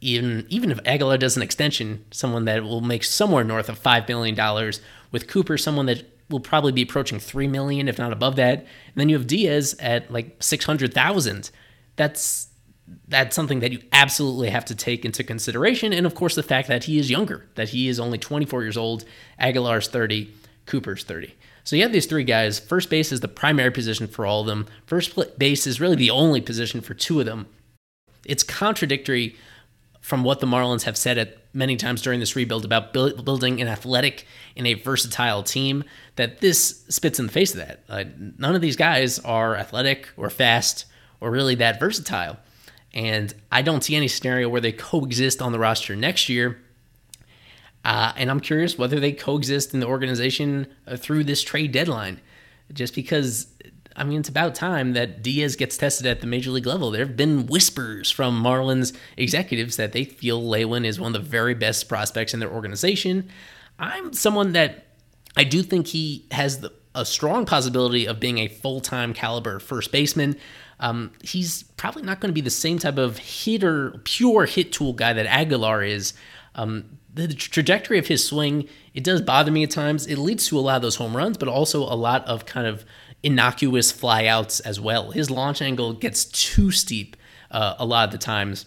even 0.01 0.47
even 0.49 0.71
if 0.71 0.79
Aguilar 0.85 1.19
does 1.19 1.37
an 1.37 1.43
extension, 1.43 2.05
someone 2.11 2.45
that 2.45 2.63
will 2.63 2.81
make 2.81 3.05
somewhere 3.05 3.45
north 3.45 3.69
of 3.69 3.79
five 3.79 4.09
million 4.09 4.35
dollars, 4.35 4.81
with 5.13 5.29
Cooper, 5.29 5.57
someone 5.57 5.87
that 5.87 6.05
will 6.29 6.41
probably 6.41 6.73
be 6.73 6.83
approaching 6.83 7.19
three 7.19 7.49
million, 7.49 7.89
if 7.89 7.99
not 7.99 8.13
above 8.13 8.37
that. 8.37 8.59
And 8.59 8.95
then 8.97 9.09
you 9.09 9.17
have 9.17 9.27
Diaz 9.27 9.77
at 9.81 10.11
like 10.11 10.43
six 10.43 10.65
hundred 10.65 10.93
thousand. 10.93 11.51
That's 11.97 12.49
that's 13.09 13.35
something 13.35 13.61
that 13.61 13.73
you 13.73 13.81
absolutely 13.93 14.51
have 14.51 14.65
to 14.67 14.75
take 14.75 15.05
into 15.05 15.25
consideration. 15.25 15.93
And 15.93 16.07
of 16.07 16.15
course, 16.15 16.35
the 16.35 16.43
fact 16.43 16.69
that 16.69 16.85
he 16.85 16.99
is 16.99 17.11
younger, 17.11 17.47
that 17.57 17.71
he 17.71 17.89
is 17.89 17.99
only 17.99 18.17
24 18.17 18.63
years 18.63 18.77
old, 18.77 19.05
Aguilar's 19.41 19.89
30, 19.89 20.33
Cooper's 20.67 21.03
30. 21.03 21.35
So 21.65 21.75
you 21.75 21.83
have 21.83 21.91
these 21.91 22.07
three 22.07 22.23
guys. 22.23 22.61
First 22.61 22.89
base 22.89 23.11
is 23.11 23.19
the 23.19 23.29
primary 23.29 23.73
position 23.73 24.07
for 24.07 24.25
all 24.25 24.43
of 24.43 24.47
them. 24.47 24.67
First 24.87 25.19
base 25.37 25.67
is 25.67 25.81
really 25.81 25.97
the 25.97 26.11
only 26.11 26.41
position 26.41 26.81
for 26.81 26.95
two 26.95 27.19
of 27.19 27.27
them. 27.27 27.47
It's 28.27 28.43
contradictory 28.43 29.37
from 30.01 30.23
what 30.23 30.41
the 30.41 30.47
Marlins 30.47 30.85
have 30.85 30.97
said 30.97 31.19
at 31.19 31.39
many 31.53 31.75
times 31.75 32.03
during 32.03 32.21
this 32.21 32.37
rebuild 32.37 32.65
about 32.65 32.93
build, 32.93 33.25
building 33.25 33.61
an 33.61 33.67
athletic 33.67 34.27
and 34.57 34.67
a 34.67 34.75
versatile 34.75 35.43
team 35.43 35.83
that 36.17 36.41
this 36.41 36.85
spits 36.89 37.19
in 37.19 37.27
the 37.27 37.33
face 37.33 37.53
of 37.53 37.59
that. 37.59 37.83
Uh, 37.89 38.05
none 38.39 38.55
of 38.55 38.61
these 38.61 38.77
guys 38.77 39.19
are 39.21 39.57
athletic 39.57 40.09
or 40.17 40.31
fast 40.31 40.85
or 41.21 41.31
really 41.31 41.55
that 41.57 41.81
versatile. 41.81 42.37
And 42.95 43.35
I 43.51 43.63
don't 43.63 43.83
see 43.83 43.97
any 43.97 44.09
scenario 44.09 44.49
where 44.49 44.61
they 44.61 44.73
coexist 44.73 45.43
on 45.43 45.53
the 45.53 45.59
roster 45.59 45.97
next 45.97 46.29
year. 46.29 46.61
Uh, 47.85 48.13
and 48.17 48.31
I'm 48.31 48.41
curious 48.41 48.79
whether 48.79 49.01
they 49.01 49.13
coexist 49.13 49.75
in 49.75 49.81
the 49.81 49.87
organization 49.87 50.67
uh, 50.87 50.97
through 50.97 51.25
this 51.25 51.43
trade 51.43 51.73
deadline. 51.73 52.21
Just 52.73 52.95
because, 52.95 53.47
I 53.97 54.05
mean, 54.05 54.21
it's 54.21 54.29
about 54.29 54.55
time 54.55 54.93
that 54.93 55.23
Diaz 55.23 55.57
gets 55.57 55.79
tested 55.79 56.07
at 56.07 56.21
the 56.21 56.27
major 56.27 56.51
league 56.51 56.67
level. 56.67 56.91
There 56.91 57.05
have 57.05 57.17
been 57.17 57.47
whispers 57.47 58.11
from 58.11 58.41
Marlins 58.43 58.95
executives 59.17 59.77
that 59.77 59.93
they 59.93 60.05
feel 60.05 60.47
Lewin 60.47 60.85
is 60.85 61.01
one 61.01 61.17
of 61.17 61.23
the 61.25 61.29
very 61.29 61.55
best 61.55 61.89
prospects 61.89 62.35
in 62.35 62.41
their 62.41 62.53
organization. 62.53 63.31
I'm 63.79 64.13
someone 64.13 64.53
that 64.53 64.87
I 65.35 65.45
do 65.45 65.63
think 65.63 65.87
he 65.87 66.27
has 66.31 66.61
the, 66.61 66.73
a 66.95 67.07
strong 67.07 67.47
possibility 67.47 68.07
of 68.07 68.21
being 68.21 68.39
a 68.39 68.49
full 68.49 68.81
time 68.81 69.15
caliber 69.15 69.59
first 69.59 69.93
baseman. 69.93 70.37
Um, 70.79 71.13
he's 71.23 71.63
probably 71.63 72.03
not 72.03 72.21
going 72.21 72.29
to 72.29 72.35
be 72.35 72.43
the 72.43 72.51
same 72.51 72.79
type 72.79 72.99
of 72.99 73.17
hitter, 73.17 74.01
pure 74.05 74.45
hit 74.45 74.73
tool 74.73 74.93
guy 74.93 75.15
that 75.15 75.27
Aguilar 75.27 75.83
is. 75.83 76.13
Um, 76.55 76.99
the 77.15 77.29
trajectory 77.29 77.99
of 77.99 78.09
his 78.09 78.27
swing, 78.27 78.69
it 78.93 79.03
does 79.03 79.23
bother 79.23 79.51
me 79.51 79.63
at 79.63 79.71
times. 79.71 80.07
It 80.07 80.19
leads 80.19 80.47
to 80.49 80.59
a 80.59 80.61
lot 80.61 80.77
of 80.77 80.83
those 80.83 80.97
home 80.97 81.17
runs, 81.17 81.39
but 81.39 81.49
also 81.49 81.83
a 81.83 81.97
lot 81.97 82.27
of 82.27 82.45
kind 82.45 82.67
of 82.67 82.85
innocuous 83.23 83.93
flyouts 83.93 84.61
as 84.65 84.81
well. 84.81 85.11
His 85.11 85.31
launch 85.31 85.63
angle 85.63 85.93
gets 85.93 86.25
too 86.25 86.71
steep 86.71 87.17
uh, 87.51 87.75
a 87.79 87.87
lot 87.87 88.09
of 88.09 88.13
the 88.13 88.19
times. 88.19 88.67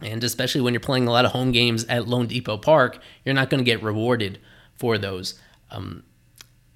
And 0.00 0.22
especially 0.24 0.60
when 0.60 0.74
you're 0.74 0.80
playing 0.80 1.06
a 1.06 1.12
lot 1.12 1.24
of 1.24 1.32
home 1.32 1.52
games 1.52 1.84
at 1.84 2.04
loanDepot 2.04 2.62
Park, 2.62 2.98
you're 3.24 3.34
not 3.34 3.48
going 3.50 3.58
to 3.58 3.64
get 3.64 3.82
rewarded 3.82 4.38
for 4.74 4.98
those. 4.98 5.38
Um, 5.70 6.02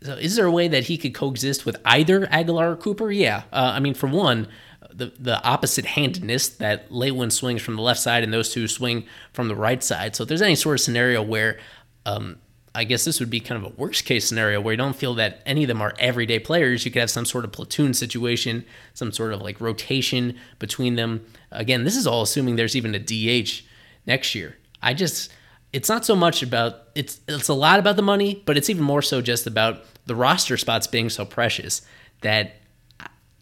so 0.03 0.15
is 0.15 0.37
there 0.37 0.47
a 0.47 0.51
way 0.53 0.69
that 0.69 0.85
he 0.85 0.97
could 0.97 1.15
coexist 1.15 1.67
with 1.67 1.77
either 1.85 2.29
Aguilar 2.31 2.73
or 2.73 2.77
Cooper? 2.77 3.11
Yeah. 3.11 3.43
Uh, 3.53 3.73
I 3.75 3.81
mean, 3.81 3.95
for 3.95 4.07
one, 4.07 4.49
the 4.93 5.13
the 5.19 5.43
opposite 5.43 5.85
handedness 5.85 6.49
that 6.49 6.91
Lewin 6.91 7.31
swings 7.31 7.63
from 7.63 7.77
the 7.77 7.83
left 7.83 8.01
side 8.01 8.23
and 8.25 8.33
those 8.33 8.53
two 8.53 8.69
swing 8.69 9.07
from 9.33 9.49
the 9.49 9.57
right 9.57 9.83
side. 9.83 10.17
So 10.17 10.23
if 10.23 10.29
there's 10.29 10.43
any 10.43 10.55
sort 10.55 10.77
of 10.77 10.81
scenario 10.81 11.23
where, 11.23 11.59
um, 12.07 12.39
I 12.79 12.85
guess 12.85 13.05
this 13.05 13.19
would 13.19 13.29
be 13.29 13.41
kind 13.41 13.61
of 13.61 13.73
a 13.73 13.75
worst 13.75 14.05
case 14.05 14.29
scenario 14.29 14.61
where 14.61 14.73
you 14.73 14.77
don't 14.77 14.95
feel 14.95 15.15
that 15.15 15.43
any 15.45 15.65
of 15.65 15.69
them 15.69 15.83
are 15.83 15.95
everyday 15.99 16.39
players. 16.39 16.85
You 16.85 16.93
could 16.93 17.01
have 17.01 17.11
some 17.11 17.25
sort 17.25 17.45
of 17.45 17.51
platoon 17.51 17.93
situation, 17.93 18.65
some 18.95 19.11
sort 19.11 19.33
of 19.33 19.43
like 19.43 19.61
rotation 19.61 20.39
between 20.61 20.95
them. 20.95 21.27
Again, 21.51 21.83
this 21.83 21.97
is 21.97 22.07
all 22.07 22.23
assuming 22.23 22.55
there's 22.55 22.77
even 22.77 22.95
a 22.95 23.01
DH 23.01 23.63
next 24.07 24.33
year. 24.37 24.59
I 24.81 24.95
just 24.95 25.33
it's 25.73 25.89
not 25.89 26.05
so 26.05 26.15
much 26.15 26.41
about 26.41 26.85
it's 26.95 27.19
it's 27.27 27.49
a 27.49 27.55
lot 27.55 27.81
about 27.81 27.97
the 27.97 28.03
money, 28.03 28.45
but 28.47 28.57
it's 28.57 28.71
even 28.71 28.85
more 28.85 29.03
so 29.03 29.21
just 29.21 29.49
about 29.49 29.83
the 30.07 30.15
roster 30.15 30.57
spots 30.57 30.87
being 30.87 31.11
so 31.11 31.25
precious 31.25 31.83
that 32.21 32.61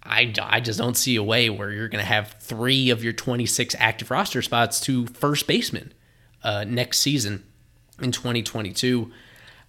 I, 0.03 0.33
I 0.41 0.61
just 0.61 0.79
don't 0.79 0.97
see 0.97 1.15
a 1.17 1.23
way 1.23 1.51
where 1.51 1.71
you're 1.71 1.89
going 1.89 2.03
to 2.03 2.09
have 2.09 2.37
three 2.41 2.89
of 2.89 3.05
your 3.05 3.13
26 3.13 3.77
active 3.79 4.11
roster 4.11 4.41
spots 4.41 4.81
to 4.81 5.07
first 5.09 5.47
baseman 5.47 5.93
uh, 6.43 6.65
next 6.65 7.01
season 7.01 7.45
in 8.01 8.13
2022. 8.13 9.11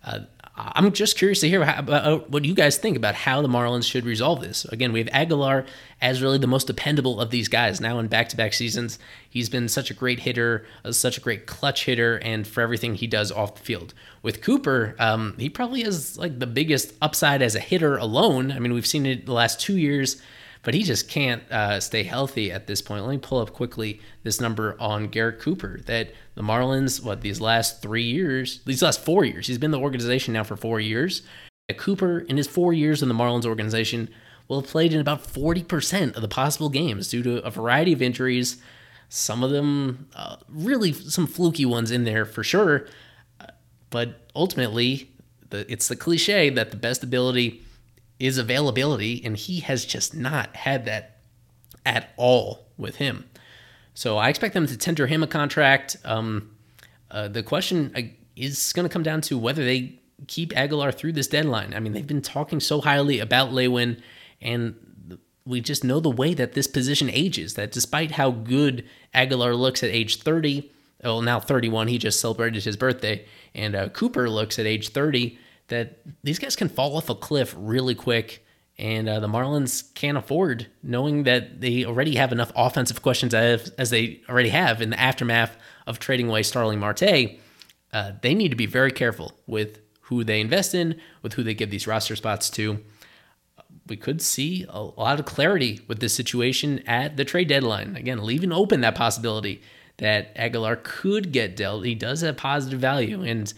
Uh, 0.04 0.20
I'm 0.60 0.92
just 0.92 1.18
curious 1.18 1.40
to 1.42 1.50
hear 1.50 1.64
how, 1.64 1.80
about 1.80 2.32
what 2.32 2.44
you 2.44 2.56
guys 2.56 2.78
think 2.78 2.98
about 2.98 3.14
how 3.14 3.44
the 3.44 3.48
Marlins 3.48 3.84
should 3.84 4.06
resolve 4.06 4.42
this. 4.42 4.66
Again, 4.66 4.92
we 4.92 5.00
have 5.00 5.10
Aguilar 5.12 5.66
as 6.02 6.22
really 6.22 6.40
the 6.40 6.48
most 6.48 6.66
dependable 6.66 7.20
of 7.20 7.30
these 7.30 7.48
guys 7.48 7.80
now 7.80 8.00
in 8.00 8.08
back 8.08 8.30
to 8.30 8.38
back 8.38 8.54
seasons. 8.54 8.98
He's 9.30 9.50
been 9.50 9.68
such 9.70 9.92
a 9.92 9.94
great 9.94 10.22
hitter, 10.22 10.66
uh, 10.84 10.94
such 10.94 11.20
a 11.20 11.22
great 11.22 11.46
clutch 11.46 11.86
hitter, 11.86 12.18
and 12.24 12.48
for 12.48 12.62
everything 12.62 12.96
he 12.96 13.06
does 13.06 13.32
off 13.32 13.56
the 13.56 13.62
field. 13.62 13.94
With 14.24 14.42
Cooper, 14.42 14.96
um, 14.98 15.36
he 15.38 15.48
probably 15.48 15.84
has 15.84 16.18
like 16.18 16.40
the 16.40 16.48
biggest 16.48 16.94
upside 17.04 17.44
as 17.44 17.54
a 17.54 17.60
hitter 17.60 17.98
alone. 17.98 18.52
I 18.52 18.58
mean, 18.58 18.74
we've 18.74 18.88
seen 18.88 19.06
it 19.06 19.28
the 19.28 19.34
last 19.34 19.60
two 19.60 19.78
years 19.78 20.20
but 20.64 20.74
he 20.74 20.84
just 20.84 21.10
can't 21.10 21.44
uh, 21.52 21.80
stay 21.80 22.04
healthy 22.04 22.52
at 22.52 22.68
this 22.68 22.82
point. 22.82 23.06
Let 23.06 23.12
me 23.12 23.18
pull 23.18 23.40
up 23.40 23.54
quickly 23.54 24.02
this 24.24 24.42
number 24.42 24.76
on 24.80 25.08
Garrett 25.08 25.40
Cooper 25.40 25.80
that 25.86 26.12
the 26.36 26.42
Marlins, 26.42 27.04
what, 27.04 27.22
these 27.22 27.40
last 27.42 27.82
three 27.82 28.04
years, 28.04 28.62
these 28.66 28.82
last 28.82 29.04
four 29.04 29.24
years, 29.24 29.48
he's 29.48 29.58
been 29.58 29.72
the 29.72 29.80
organization 29.80 30.34
now 30.34 30.44
for 30.44 30.56
four 30.56 30.80
years. 30.80 31.22
Cooper, 31.78 32.20
in 32.20 32.38
his 32.38 32.48
four 32.48 32.74
years 32.74 33.02
in 33.02 33.10
the 33.10 33.16
Marlins 33.16 33.46
organization, 33.46 34.10
will 34.48 34.62
have 34.62 34.70
played 34.70 34.94
in 34.94 35.02
about 35.02 35.24
40% 35.24 36.16
of 36.16 36.22
the 36.22 36.28
possible 36.28 36.70
games 36.70 37.10
due 37.10 37.24
to 37.24 37.44
a 37.44 37.52
variety 37.52 37.92
of 37.92 38.02
injuries. 38.02 38.62
Some 39.10 39.44
of 39.44 39.52
them, 39.52 40.08
uh, 40.16 40.38
really 40.50 40.94
some 40.94 41.28
fluky 41.28 41.66
ones 41.66 41.92
in 41.92 42.06
there 42.06 42.26
for 42.26 42.44
sure. 42.44 42.88
But 43.90 44.30
ultimately, 44.36 45.12
the, 45.50 45.70
it's 45.72 45.88
the 45.88 45.96
cliche 45.96 46.50
that 46.50 46.72
the 46.72 46.78
best 46.78 47.04
ability 47.04 47.64
is 48.20 48.38
availability, 48.38 49.24
and 49.24 49.38
he 49.38 49.60
has 49.62 49.86
just 49.86 50.16
not 50.16 50.56
had 50.56 50.86
that 50.86 51.18
at 51.86 52.12
all 52.18 52.68
with 52.78 52.98
him. 52.98 53.30
So 53.94 54.18
I 54.18 54.30
expect 54.30 54.54
them 54.54 54.68
to 54.68 54.78
tender 54.78 55.08
him 55.08 55.24
a 55.24 55.28
contract. 55.28 55.98
Um, 56.04 56.56
uh, 57.10 57.28
the 57.28 57.44
question 57.44 57.92
uh, 57.96 58.02
is 58.36 58.74
going 58.74 58.88
to 58.88 58.94
come 58.94 59.04
down 59.04 59.22
to 59.22 59.38
whether 59.38 59.64
they 59.64 60.00
keep 60.28 60.56
Aguilar 60.56 60.92
through 60.92 61.14
this 61.14 61.28
deadline. 61.28 61.74
I 61.74 61.80
mean, 61.80 61.94
they've 61.94 62.06
been 62.06 62.22
talking 62.22 62.60
so 62.60 62.82
highly 62.82 63.20
about 63.20 63.54
Lewin, 63.54 64.02
and 64.42 64.76
we 65.46 65.62
just 65.62 65.84
know 65.84 66.00
the 66.00 66.10
way 66.10 66.34
that 66.34 66.54
this 66.54 66.68
position 66.68 67.10
ages. 67.10 67.54
That 67.54 67.72
despite 67.72 68.12
how 68.12 68.32
good 68.32 68.88
Aguilar 69.14 69.56
looks 69.56 69.84
at 69.84 69.90
age 69.90 70.22
30, 70.22 70.72
well, 71.04 71.22
now 71.22 71.40
31, 71.40 71.88
he 71.88 71.98
just 71.98 72.20
celebrated 72.20 72.64
his 72.64 72.76
birthday, 72.76 73.26
and 73.54 73.76
uh, 73.76 73.90
Cooper 73.90 74.30
looks 74.30 74.60
at 74.60 74.66
age 74.66 74.90
30 74.90 75.38
that 75.68 76.00
these 76.24 76.40
guys 76.40 76.56
can 76.56 76.70
fall 76.70 76.96
off 76.96 77.10
a 77.10 77.16
cliff 77.16 77.56
really 77.58 77.96
quick. 77.96 78.44
And 78.80 79.10
uh, 79.10 79.20
the 79.20 79.28
Marlins 79.28 79.94
can't 79.96 80.18
afford 80.18 80.68
knowing 80.84 81.24
that 81.24 81.62
they 81.62 81.84
already 81.84 82.16
have 82.16 82.32
enough 82.32 82.52
offensive 82.56 83.02
questions 83.02 83.34
as, 83.34 83.70
as 83.72 83.90
they 83.90 84.22
already 84.30 84.50
have 84.50 84.82
in 84.82 84.92
the 84.92 85.00
aftermath 85.00 85.58
of 85.88 85.98
trading 85.98 86.30
away 86.30 86.44
Starling 86.44 86.80
Marte. 86.80 87.40
Uh, 87.92 88.12
they 88.22 88.36
need 88.36 88.50
to 88.50 88.56
be 88.56 88.68
very 88.68 88.92
careful 88.92 89.34
with 89.48 89.80
who 90.02 90.24
they 90.24 90.40
invest 90.40 90.76
in, 90.76 91.00
with 91.24 91.34
who 91.34 91.44
they 91.44 91.56
give 91.56 91.72
these 91.72 91.88
roster 91.88 92.16
spots 92.16 92.50
to. 92.52 92.80
We 93.88 93.98
could 93.98 94.22
see 94.22 94.66
a 94.70 94.82
lot 94.82 95.20
of 95.20 95.26
clarity 95.26 95.82
with 95.88 96.00
this 96.00 96.14
situation 96.14 96.80
at 96.88 97.18
the 97.18 97.26
trade 97.26 97.48
deadline. 97.48 97.96
Again, 97.96 98.24
leaving 98.24 98.52
open 98.52 98.82
that 98.82 98.96
possibility 98.96 99.62
that 99.98 100.32
Aguilar 100.36 100.78
could 100.84 101.32
get 101.32 101.56
dealt. 101.56 101.86
He 101.86 101.96
does 101.96 102.22
have 102.22 102.38
positive 102.38 102.80
value, 102.80 103.24
and 103.24 103.52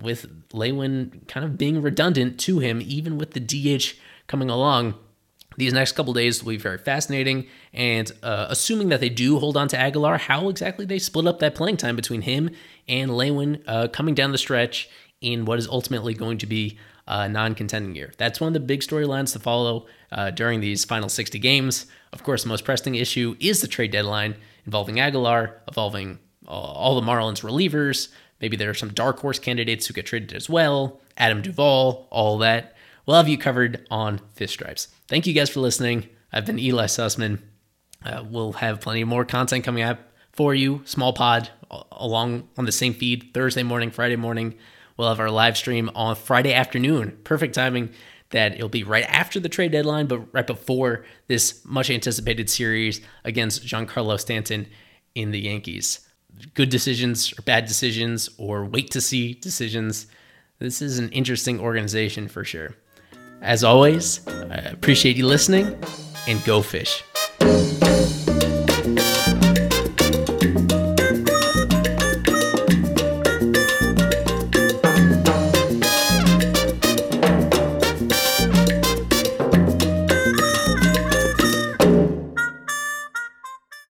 with 0.00 0.26
Lewin 0.52 1.22
kind 1.28 1.44
of 1.44 1.58
being 1.58 1.82
redundant 1.82 2.38
to 2.40 2.58
him, 2.58 2.80
even 2.82 3.18
with 3.18 3.32
the 3.32 3.40
DH 3.40 3.94
coming 4.26 4.50
along. 4.50 4.94
These 5.56 5.72
next 5.72 5.92
couple 5.92 6.12
days 6.12 6.44
will 6.44 6.50
be 6.50 6.56
very 6.56 6.78
fascinating, 6.78 7.48
and 7.72 8.12
uh, 8.22 8.46
assuming 8.48 8.90
that 8.90 9.00
they 9.00 9.08
do 9.08 9.40
hold 9.40 9.56
on 9.56 9.66
to 9.68 9.78
Aguilar, 9.78 10.18
how 10.18 10.48
exactly 10.48 10.86
they 10.86 11.00
split 11.00 11.26
up 11.26 11.40
that 11.40 11.56
playing 11.56 11.78
time 11.78 11.96
between 11.96 12.22
him 12.22 12.50
and 12.86 13.16
Lewin 13.16 13.62
uh, 13.66 13.88
coming 13.88 14.14
down 14.14 14.30
the 14.30 14.38
stretch 14.38 14.88
in 15.20 15.44
what 15.44 15.58
is 15.58 15.66
ultimately 15.66 16.14
going 16.14 16.38
to 16.38 16.46
be 16.46 16.78
a 17.08 17.28
non-contending 17.28 17.96
year. 17.96 18.12
That's 18.18 18.40
one 18.40 18.48
of 18.48 18.54
the 18.54 18.60
big 18.60 18.80
storylines 18.80 19.32
to 19.32 19.38
follow 19.38 19.86
uh, 20.12 20.30
during 20.30 20.60
these 20.60 20.84
final 20.84 21.08
60 21.08 21.38
games. 21.38 21.86
Of 22.12 22.22
course, 22.22 22.42
the 22.42 22.50
most 22.50 22.64
pressing 22.64 22.94
issue 22.94 23.34
is 23.40 23.60
the 23.60 23.66
trade 23.66 23.90
deadline 23.90 24.36
involving 24.66 25.00
Aguilar, 25.00 25.62
involving 25.66 26.18
uh, 26.46 26.50
all 26.50 27.00
the 27.00 27.06
Marlins 27.06 27.42
relievers, 27.42 28.08
Maybe 28.40 28.56
there 28.56 28.70
are 28.70 28.74
some 28.74 28.92
dark 28.92 29.18
horse 29.20 29.38
candidates 29.38 29.86
who 29.86 29.94
get 29.94 30.06
traded 30.06 30.32
as 30.32 30.48
well. 30.48 31.00
Adam 31.16 31.42
Duvall, 31.42 32.08
all 32.10 32.38
that. 32.38 32.76
We'll 33.06 33.16
have 33.16 33.28
you 33.28 33.38
covered 33.38 33.86
on 33.90 34.20
Fish 34.34 34.52
Stripes. 34.52 34.88
Thank 35.08 35.26
you 35.26 35.32
guys 35.32 35.50
for 35.50 35.60
listening. 35.60 36.08
I've 36.32 36.46
been 36.46 36.58
Ely 36.58 36.84
Sussman. 36.84 37.40
Uh, 38.04 38.24
we'll 38.28 38.52
have 38.52 38.80
plenty 38.80 39.02
more 39.04 39.24
content 39.24 39.64
coming 39.64 39.82
up 39.82 39.98
for 40.32 40.54
you. 40.54 40.82
Small 40.84 41.12
pod 41.12 41.50
along 41.92 42.48
on 42.56 42.64
the 42.64 42.72
same 42.72 42.94
feed 42.94 43.30
Thursday 43.34 43.62
morning, 43.62 43.90
Friday 43.90 44.16
morning. 44.16 44.54
We'll 44.96 45.08
have 45.08 45.20
our 45.20 45.30
live 45.30 45.56
stream 45.56 45.90
on 45.94 46.16
Friday 46.16 46.52
afternoon. 46.52 47.18
Perfect 47.24 47.54
timing 47.54 47.90
that 48.30 48.54
it'll 48.54 48.68
be 48.68 48.84
right 48.84 49.04
after 49.08 49.40
the 49.40 49.48
trade 49.48 49.72
deadline, 49.72 50.06
but 50.06 50.32
right 50.32 50.46
before 50.46 51.04
this 51.28 51.64
much 51.64 51.88
anticipated 51.90 52.50
series 52.50 53.00
against 53.24 53.64
Giancarlo 53.64 54.20
Stanton 54.20 54.66
in 55.14 55.30
the 55.30 55.40
Yankees 55.40 56.07
good 56.54 56.68
decisions 56.68 57.32
or 57.38 57.42
bad 57.42 57.66
decisions 57.66 58.28
or 58.38 58.64
wait 58.64 58.90
to 58.92 59.00
see 59.00 59.34
decisions. 59.34 60.06
This 60.58 60.82
is 60.82 60.98
an 60.98 61.10
interesting 61.10 61.60
organization 61.60 62.28
for 62.28 62.44
sure. 62.44 62.74
As 63.40 63.62
always, 63.62 64.26
I 64.26 64.56
appreciate 64.72 65.16
you 65.16 65.26
listening 65.26 65.78
and 66.26 66.44
go 66.44 66.62
fish. 66.62 67.02